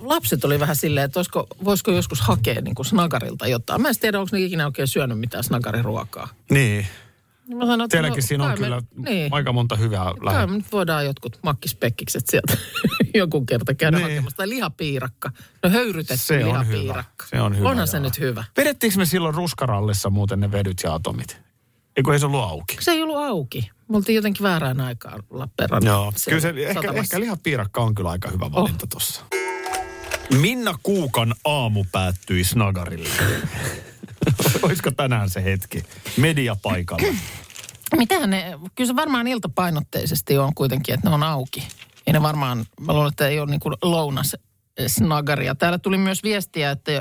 lapset 0.00 0.44
oli 0.44 0.60
vähän 0.60 0.76
silleen, 0.76 1.04
että 1.04 1.18
olisiko, 1.18 1.46
voisiko 1.64 1.90
joskus 1.90 2.20
hakea 2.20 2.60
niin 2.60 2.74
kuin 2.74 2.86
snagarilta 2.86 3.46
jotain. 3.46 3.82
Mä 3.82 3.88
en 3.88 3.94
tiedä, 4.00 4.20
onko 4.20 4.36
ne 4.36 4.40
ikinä 4.40 4.66
oikein 4.66 4.88
syönyt 4.88 5.18
mitään 5.18 5.44
snagariruokaa. 5.44 6.28
Niin, 6.50 6.86
Mä 7.48 7.60
sanoin, 7.64 7.80
että 7.80 7.96
teilläkin 7.96 8.22
siinä 8.22 8.44
on 8.44 8.50
me- 8.50 8.56
kyllä 8.56 8.82
niin. 8.96 9.32
aika 9.32 9.52
monta 9.52 9.76
hyvää 9.76 10.12
me 10.46 10.56
nyt 10.56 10.72
voidaan 10.72 11.04
jotkut 11.06 11.38
makkispekkikset 11.42 12.26
sieltä 12.26 12.56
joku 13.14 13.44
kerta 13.44 13.74
käydä 13.74 13.96
Niin. 13.96 14.08
hakemassa. 14.08 14.36
Tai 14.36 14.48
lihapiirakka. 14.48 15.30
No 15.62 15.70
höyrytetty 15.70 16.16
Se 16.26 16.34
on 16.34 16.40
hyvä. 16.40 16.58
lihapiirakka. 16.60 17.26
Se 17.26 17.40
on 17.40 17.58
hyvä. 17.58 17.68
Onhan 17.68 17.88
se 17.88 18.00
nyt 18.00 18.20
hyvä. 18.20 18.44
Vedettiinkö 18.56 18.98
me 18.98 19.06
silloin 19.06 19.34
ruskarallissa 19.34 20.10
muuten 20.10 20.40
ne 20.40 20.52
vedyt 20.52 20.80
ja 20.84 20.94
atomit? 20.94 21.40
Eikö 21.96 22.12
ei 22.12 22.18
se 22.18 22.26
ollut 22.26 22.42
auki? 22.42 22.76
Se 22.80 22.90
ei 22.90 23.02
ollut 23.02 23.16
auki. 23.16 23.70
Me 23.88 23.96
oltiin 23.96 24.16
jotenkin 24.16 24.42
väärään 24.42 24.80
aikaan 24.80 25.22
Lappeenrannan. 25.30 25.92
Joo, 25.92 26.12
kyllä 26.28 26.40
se, 26.40 26.54
ehkä, 26.56 26.92
ehkä 26.94 27.20
lihapiirakka 27.20 27.80
on 27.80 27.94
kyllä 27.94 28.10
aika 28.10 28.30
hyvä 28.30 28.52
valinta 28.52 28.84
oh. 28.84 28.88
tuossa. 28.88 29.24
Minna 30.30 30.74
Kuukan 30.82 31.34
aamu 31.44 31.84
päättyi 31.92 32.44
Snagarille. 32.44 33.08
Olisiko 34.62 34.90
tänään 34.90 35.30
se 35.30 35.44
hetki? 35.44 35.82
Media 36.16 36.56
paikalla. 36.62 37.14
Mitähän 37.96 38.30
ne, 38.30 38.58
kyllä 38.74 38.88
se 38.88 38.96
varmaan 38.96 39.26
iltapainotteisesti 39.26 40.38
on 40.38 40.54
kuitenkin, 40.54 40.94
että 40.94 41.08
ne 41.08 41.14
on 41.14 41.22
auki. 41.22 41.68
Ei 42.06 42.12
ne 42.12 42.22
varmaan, 42.22 42.66
mä 42.80 42.92
luulen, 42.92 43.08
että 43.08 43.28
ei 43.28 43.40
ole 43.40 43.50
niin 43.50 43.60
kuin 43.60 43.74
lounas 43.82 44.36
snagaria. 44.86 45.54
Täällä 45.54 45.78
tuli 45.78 45.98
myös 45.98 46.22
viestiä, 46.22 46.70
että 46.70 46.92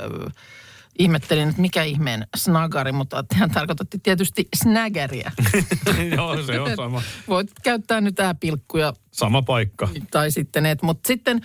ihmettelin, 1.00 1.50
että 1.50 1.62
mikä 1.62 1.84
ihmeen 1.84 2.28
snagari, 2.36 2.92
mutta 2.92 3.24
hän 3.34 3.52
tarkoitti 3.52 4.00
tietysti 4.04 4.48
snägäriä. 4.56 5.32
Joo, 6.16 6.44
se 6.44 6.60
on 6.60 6.76
sama, 6.76 7.02
Voit 7.28 7.52
käyttää 7.64 8.02
nyt 8.02 8.20
ääpilkkuja 8.20 8.94
sama 9.12 9.42
paikka. 9.42 9.90
tai 10.12 10.32
sitten 10.32 10.66
et. 10.66 10.82
Mutta 10.82 11.08
sitten 11.08 11.42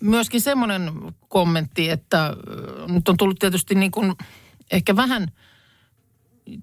myöskin 0.00 0.40
semmoinen 0.40 0.92
kommentti, 1.28 1.90
että 1.90 2.36
nyt 2.88 3.08
on 3.08 3.16
tullut 3.16 3.38
tietysti 3.38 3.74
niin 3.74 3.90
kuin 3.90 4.14
ehkä 4.70 4.96
vähän, 4.96 5.32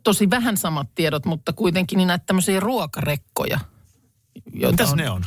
tosi 0.04 0.30
vähän 0.30 0.58
samat 0.58 0.88
tiedot, 0.95 1.25
mutta 1.25 1.54
kuitenkin 1.54 1.97
niin 1.97 2.08
näitä 2.08 2.25
tämmöisiä 2.25 2.60
ruokarekkoja. 2.60 3.60
Mitäs 4.54 4.91
on. 4.91 4.97
ne 4.97 5.10
on? 5.10 5.25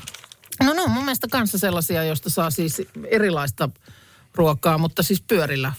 No 0.63 0.73
ne 0.73 0.83
on 0.83 0.91
mun 0.91 1.05
mielestä 1.05 1.29
kanssa 1.31 1.59
sellaisia, 1.59 2.05
joista 2.05 2.31
saa 2.31 2.51
siis 2.51 2.83
erilaista 3.11 3.69
ruokaa, 4.35 4.79
mutta 4.79 5.03
siis 5.03 5.23
pyörillä 5.23 5.73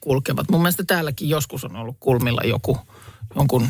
kulkevat. 0.00 0.50
Mun 0.50 0.60
mielestä 0.60 0.84
täälläkin 0.84 1.28
joskus 1.28 1.64
on 1.64 1.76
ollut 1.76 1.96
kulmilla 2.00 2.40
joku, 2.44 2.78
jonkun, 3.34 3.68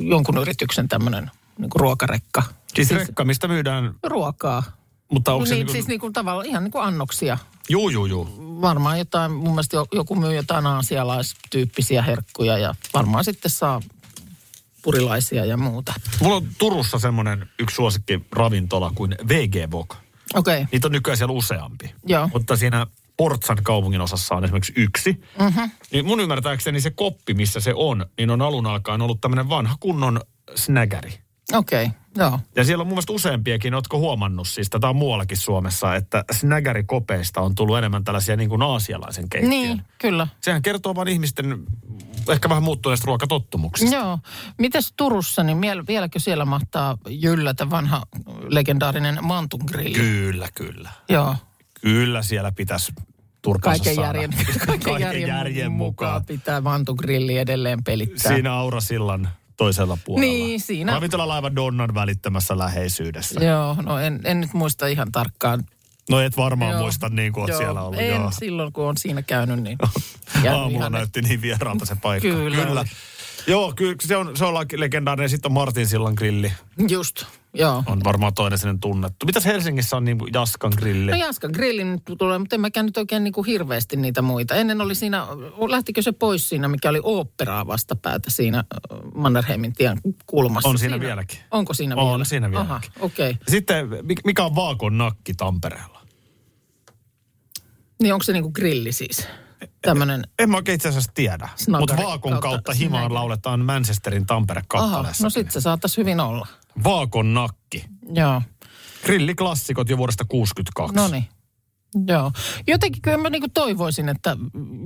jonkun 0.00 0.38
yrityksen 0.38 0.88
tämmöinen 0.88 1.30
niin 1.58 1.70
ruokarekka. 1.74 2.42
Siis 2.74 2.90
rekka, 2.90 3.24
mistä 3.24 3.48
myydään, 3.48 3.94
Ruokaa. 4.02 4.62
Mutta 5.08 5.30
No 5.30 5.36
onko 5.36 5.44
niin, 5.44 5.48
se 5.48 5.54
niin 5.54 5.66
niin 5.66 5.72
siis 5.72 5.84
kuin... 5.84 5.90
niin 5.90 6.00
kuin 6.00 6.12
tavallaan 6.12 6.46
ihan 6.46 6.64
niin 6.64 6.72
kuin 6.72 6.84
annoksia. 6.84 7.38
Juu, 7.68 7.88
juu, 7.88 8.06
juu. 8.06 8.28
Varmaan 8.60 8.98
jotain, 8.98 9.32
mun 9.32 9.50
mielestä 9.50 9.76
jo- 9.76 9.86
joku 9.92 10.14
myy 10.14 10.34
jotain 10.34 10.66
aasialaistyyppisiä 10.66 12.02
herkkuja 12.02 12.58
ja 12.58 12.74
varmaan 12.94 13.24
sitten 13.24 13.50
saa 13.50 13.80
purilaisia 14.82 15.44
ja 15.44 15.56
muuta. 15.56 15.94
Mulla 16.20 16.36
on 16.36 16.48
Turussa 16.58 16.98
semmoinen 16.98 17.48
yksi 17.58 17.76
suosikki 17.76 18.20
ravintola 18.32 18.92
kuin 18.94 19.16
VG 19.28 19.70
Vok. 19.70 19.96
Okei, 20.34 20.54
okay. 20.54 20.66
Niitä 20.72 20.88
on 20.88 20.92
nykyään 20.92 21.16
siellä 21.16 21.34
useampi. 21.34 21.94
Joo. 22.06 22.28
Mutta 22.32 22.56
siinä 22.56 22.86
Portsan 23.16 23.58
kaupungin 23.62 24.00
osassa 24.00 24.34
on 24.34 24.44
esimerkiksi 24.44 24.72
yksi. 24.76 25.22
Mm-hmm. 25.40 25.70
Niin 25.92 26.06
mun 26.06 26.20
ymmärtääkseni 26.20 26.80
se 26.80 26.90
koppi, 26.90 27.34
missä 27.34 27.60
se 27.60 27.72
on, 27.74 28.06
niin 28.18 28.30
on 28.30 28.42
alun 28.42 28.66
alkaen 28.66 29.02
ollut 29.02 29.20
tämmöinen 29.20 29.48
vanha 29.48 29.76
kunnon 29.80 30.20
snägäri. 30.54 31.18
okei, 31.52 31.84
okay. 31.84 31.98
Joo. 32.16 32.40
Ja 32.56 32.64
siellä 32.64 32.82
on 32.82 32.86
mun 32.86 32.94
mielestä 32.94 33.12
useampiakin, 33.12 33.74
ootko 33.74 33.98
huomannut, 33.98 34.48
siis 34.48 34.70
tätä 34.70 34.88
on 34.88 34.96
muuallakin 34.96 35.36
Suomessa, 35.36 35.94
että 35.94 36.24
snägärikopeista 36.32 37.40
on 37.40 37.54
tullut 37.54 37.78
enemmän 37.78 38.04
tällaisia 38.04 38.36
niin 38.36 38.48
kuin 38.48 38.62
aasialaisen 38.62 39.28
keittiön. 39.28 39.50
Niin, 39.50 39.82
kyllä. 39.98 40.28
Sehän 40.40 40.62
kertoo 40.62 40.94
vain 40.94 41.08
ihmisten 41.08 41.58
ehkä 42.28 42.48
vähän 42.48 42.62
muuttuneista 42.62 43.06
ruokatottumuksista. 43.06 43.96
Joo. 43.96 44.18
Mites 44.58 44.92
Turussa, 44.96 45.42
niin 45.42 45.58
miel- 45.58 45.86
vieläkö 45.88 46.18
siellä 46.18 46.44
mahtaa 46.44 46.98
jyllätä 47.08 47.70
vanha 47.70 48.02
legendaarinen 48.48 49.18
Mantun 49.22 49.60
grilli? 49.66 49.98
Kyllä, 49.98 50.48
kyllä. 50.54 50.90
Joo. 51.08 51.36
Kyllä 51.80 52.22
siellä 52.22 52.52
pitäisi 52.52 52.92
Kaiken 53.60 53.94
saada. 53.94 54.08
järjen, 54.08 54.30
kaiken 54.84 55.20
järjen, 55.28 55.72
mukaan 55.72 56.24
pitää 56.24 56.60
Mantun 56.60 56.96
grilli 56.98 57.38
edelleen 57.38 57.84
pelittää. 57.84 58.32
Siinä 58.32 58.52
Aurasillan 58.52 59.28
toisella 59.56 59.98
puolella. 60.04 60.32
Niin, 60.32 60.60
siinä. 60.60 60.92
Ravintolalaiva 60.92 61.54
Donnan 61.56 61.94
välittömässä 61.94 62.58
läheisyydessä. 62.58 63.44
Joo, 63.44 63.76
no 63.82 63.98
en, 63.98 64.20
en 64.24 64.40
nyt 64.40 64.52
muista 64.52 64.86
ihan 64.86 65.12
tarkkaan. 65.12 65.64
No 66.10 66.20
et 66.20 66.36
varmaan 66.36 66.72
Joo. 66.72 66.80
muista 66.82 67.08
niin 67.08 67.32
kuin 67.32 67.48
Joo, 67.48 67.58
siellä 67.58 67.82
ollut. 67.82 68.00
En 68.00 68.08
joo. 68.08 68.30
silloin, 68.30 68.72
kun 68.72 68.84
on 68.84 68.96
siinä 68.96 69.22
käynyt, 69.22 69.62
niin... 69.62 69.78
Aamulla 70.50 70.78
ihan- 70.78 70.92
näytti 70.92 71.22
niin 71.22 71.42
vieraalta 71.42 71.86
se 71.86 71.96
paikka. 72.02 72.28
Kyllä 72.28 72.64
kyllä. 72.64 72.84
Joo, 73.46 73.72
kyllä 73.76 73.94
se 74.00 74.16
on, 74.16 74.36
se 74.36 74.44
on 74.44 74.54
legendaarinen. 74.76 75.28
Sitten 75.30 75.48
on 75.48 75.52
Martin 75.54 75.86
Sillan 75.86 76.14
grilli. 76.16 76.52
Just, 76.88 77.24
joo. 77.54 77.82
On 77.86 78.04
varmaan 78.04 78.34
toinen 78.34 78.58
sinne 78.58 78.78
tunnettu. 78.80 79.26
Mitäs 79.26 79.44
Helsingissä 79.44 79.96
on 79.96 80.04
niin 80.04 80.18
kuin 80.18 80.32
Jaskan 80.34 80.72
grilli? 80.76 81.10
No 81.10 81.16
Jaskan 81.16 81.50
grillin 81.50 81.92
nyt 81.92 82.02
tulee, 82.18 82.38
mutta 82.38 82.56
en 82.56 82.60
mäkään 82.60 82.86
nyt 82.86 82.96
oikein 82.96 83.24
niin 83.24 83.32
kuin 83.32 83.46
hirveästi 83.46 83.96
niitä 83.96 84.22
muita. 84.22 84.54
Ennen 84.54 84.80
oli 84.80 84.94
siinä, 84.94 85.26
lähtikö 85.68 86.02
se 86.02 86.12
pois 86.12 86.48
siinä, 86.48 86.68
mikä 86.68 86.88
oli 86.88 87.00
oopperaa 87.02 87.66
vastapäätä 87.66 88.30
siinä 88.30 88.64
Mannerheimin 89.14 89.72
tien 89.72 90.00
kulmassa? 90.26 90.68
On 90.68 90.78
siinä 90.78 91.00
vieläkin. 91.00 91.38
Onko 91.50 91.74
siinä 91.74 91.96
On 91.96 92.10
vielä? 92.10 92.24
siinä 92.24 92.50
vieläkin. 92.50 92.70
Aha, 92.70 92.80
okei. 93.00 93.30
Okay. 93.30 93.42
Sitten 93.48 93.88
mi- 93.88 94.14
mikä 94.24 94.44
on 94.44 94.54
Vaakon 94.54 94.98
nakki 94.98 95.34
Tampereella? 95.34 96.00
Niin 98.02 98.12
onko 98.14 98.22
se 98.22 98.32
niin 98.32 98.42
kuin 98.42 98.52
grilli 98.52 98.92
siis? 98.92 99.26
Tämmöinen, 99.86 100.24
En 100.38 100.50
mä 100.50 100.56
oikein 100.56 100.76
itse 100.76 100.88
asiassa 100.88 101.12
tiedä. 101.14 101.48
Mutta 101.78 101.96
Vaakon 101.96 102.32
kautta 102.32 102.48
kautta 102.48 102.72
himaan 102.72 103.14
lauletaan 103.14 103.60
Manchesterin 103.60 104.26
Tampere-kappaleessa. 104.26 105.24
no 105.24 105.30
sit 105.30 105.50
se 105.50 105.60
saattaisi 105.60 105.96
hyvin 105.96 106.20
olla. 106.20 106.46
Vaakon 106.84 107.34
nakki. 107.34 107.84
Joo, 108.14 108.42
Grilliklassikot 109.04 109.88
jo 109.88 109.96
vuodesta 109.98 110.24
62. 110.24 110.96
no 110.96 111.08
niin. 111.08 111.28
Joo. 112.06 112.32
Jotenkin 112.66 113.02
kyllä 113.02 113.18
mä 113.18 113.30
niin 113.30 113.52
toivoisin, 113.54 114.08
että 114.08 114.36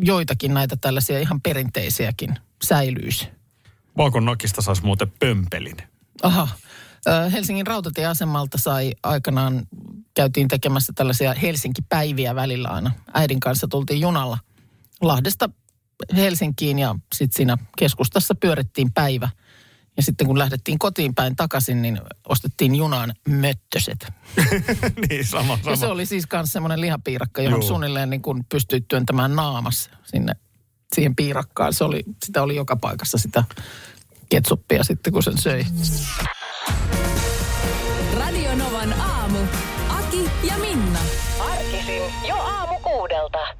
joitakin 0.01 0.55
näitä 0.55 0.77
tällaisia 0.77 1.19
ihan 1.19 1.41
perinteisiäkin 1.41 2.35
säilyisi. 2.65 3.29
Vaakon 3.97 4.25
nakista 4.25 4.63
saisi 4.63 4.85
muuten 4.85 5.13
pömpelin. 5.19 5.77
Aha. 6.23 6.49
Helsingin 7.33 7.67
rautatieasemalta 7.67 8.59
sai 8.59 8.95
aikanaan, 9.03 9.67
käytiin 10.15 10.49
tekemässä 10.49 10.93
tällaisia 10.97 11.35
Helsinki-päiviä 11.35 12.35
välillä 12.35 12.69
aina. 12.69 12.91
Äidin 13.15 13.41
kanssa 13.41 13.69
tultiin 13.69 14.01
junalla 14.01 14.39
Lahdesta 15.01 15.51
Helsinkiin 16.17 16.79
ja 16.79 16.95
sitten 17.15 17.37
siinä 17.37 17.59
keskustassa 17.79 18.35
pyörittiin 18.35 18.93
päivä. 18.93 19.29
Ja 19.97 20.03
sitten 20.03 20.27
kun 20.27 20.39
lähdettiin 20.39 20.79
kotiin 20.79 21.15
päin 21.15 21.37
takaisin, 21.37 21.83
niin 21.83 22.01
ostettiin 22.29 22.75
junaan 22.75 23.13
möttöset. 23.29 24.07
niin, 25.09 25.27
sama, 25.27 25.57
sama. 25.57 25.71
Ja 25.71 25.77
se 25.77 25.87
oli 25.87 26.07
siis 26.07 26.25
myös 26.33 26.53
semmoinen 26.53 26.81
lihapiirakka, 26.81 27.43
johon 27.43 27.61
Juu. 27.61 27.69
suunnilleen 27.69 28.11
niin 28.11 28.23
kuin 28.23 28.45
pystyit 28.45 28.89
työntämään 28.89 29.37
naamas 29.37 29.91
sinne 30.05 30.33
siihen 30.95 31.17
piirakkaan. 31.17 31.75
Se 31.75 31.85
oli, 31.85 32.05
sitä 32.25 32.43
oli 32.43 32.57
joka 32.57 32.77
paikassa 32.77 33.19
sitä 33.19 33.45
ketsuppia 34.29 34.85
sitten, 34.85 35.13
kun 35.13 35.23
sen 35.23 35.39
söi. 35.39 35.67
Radio 38.19 38.55
Novan 38.55 38.93
aamu. 38.93 39.39
Aki 39.89 40.31
ja 40.49 40.59
Minna. 40.59 40.99
Arkisin 41.41 42.03
jo 42.29 42.37
aamu 42.37 42.79
kuudelta. 42.79 43.60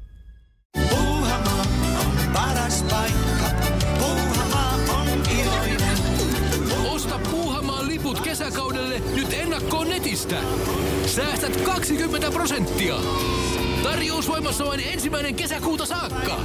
Puuhamaa 0.73 1.65
on 1.99 2.33
paras 2.33 2.83
paikka. 2.83 3.67
Puuhamaa 3.99 4.73
on 4.89 5.07
iloinen. 5.39 5.97
Osta 6.91 7.19
Puuhamaan 7.31 7.87
liput 7.87 8.19
kesäkaudelle 8.19 9.01
nyt 9.15 9.33
ennakkoon 9.33 9.89
netistä. 9.89 10.35
Säästät 11.05 11.61
20 11.61 12.31
prosenttia. 12.31 12.95
Tarjous 13.83 14.27
voimassa 14.27 14.65
vain 14.65 14.79
ensimmäinen 14.79 15.35
kesäkuuta 15.35 15.85
saakka. 15.85 16.37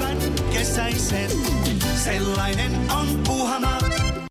Kesäisen. 0.52 1.30
Sellainen 2.04 2.72
on 2.90 3.22
Puuhamaa. 3.26 4.05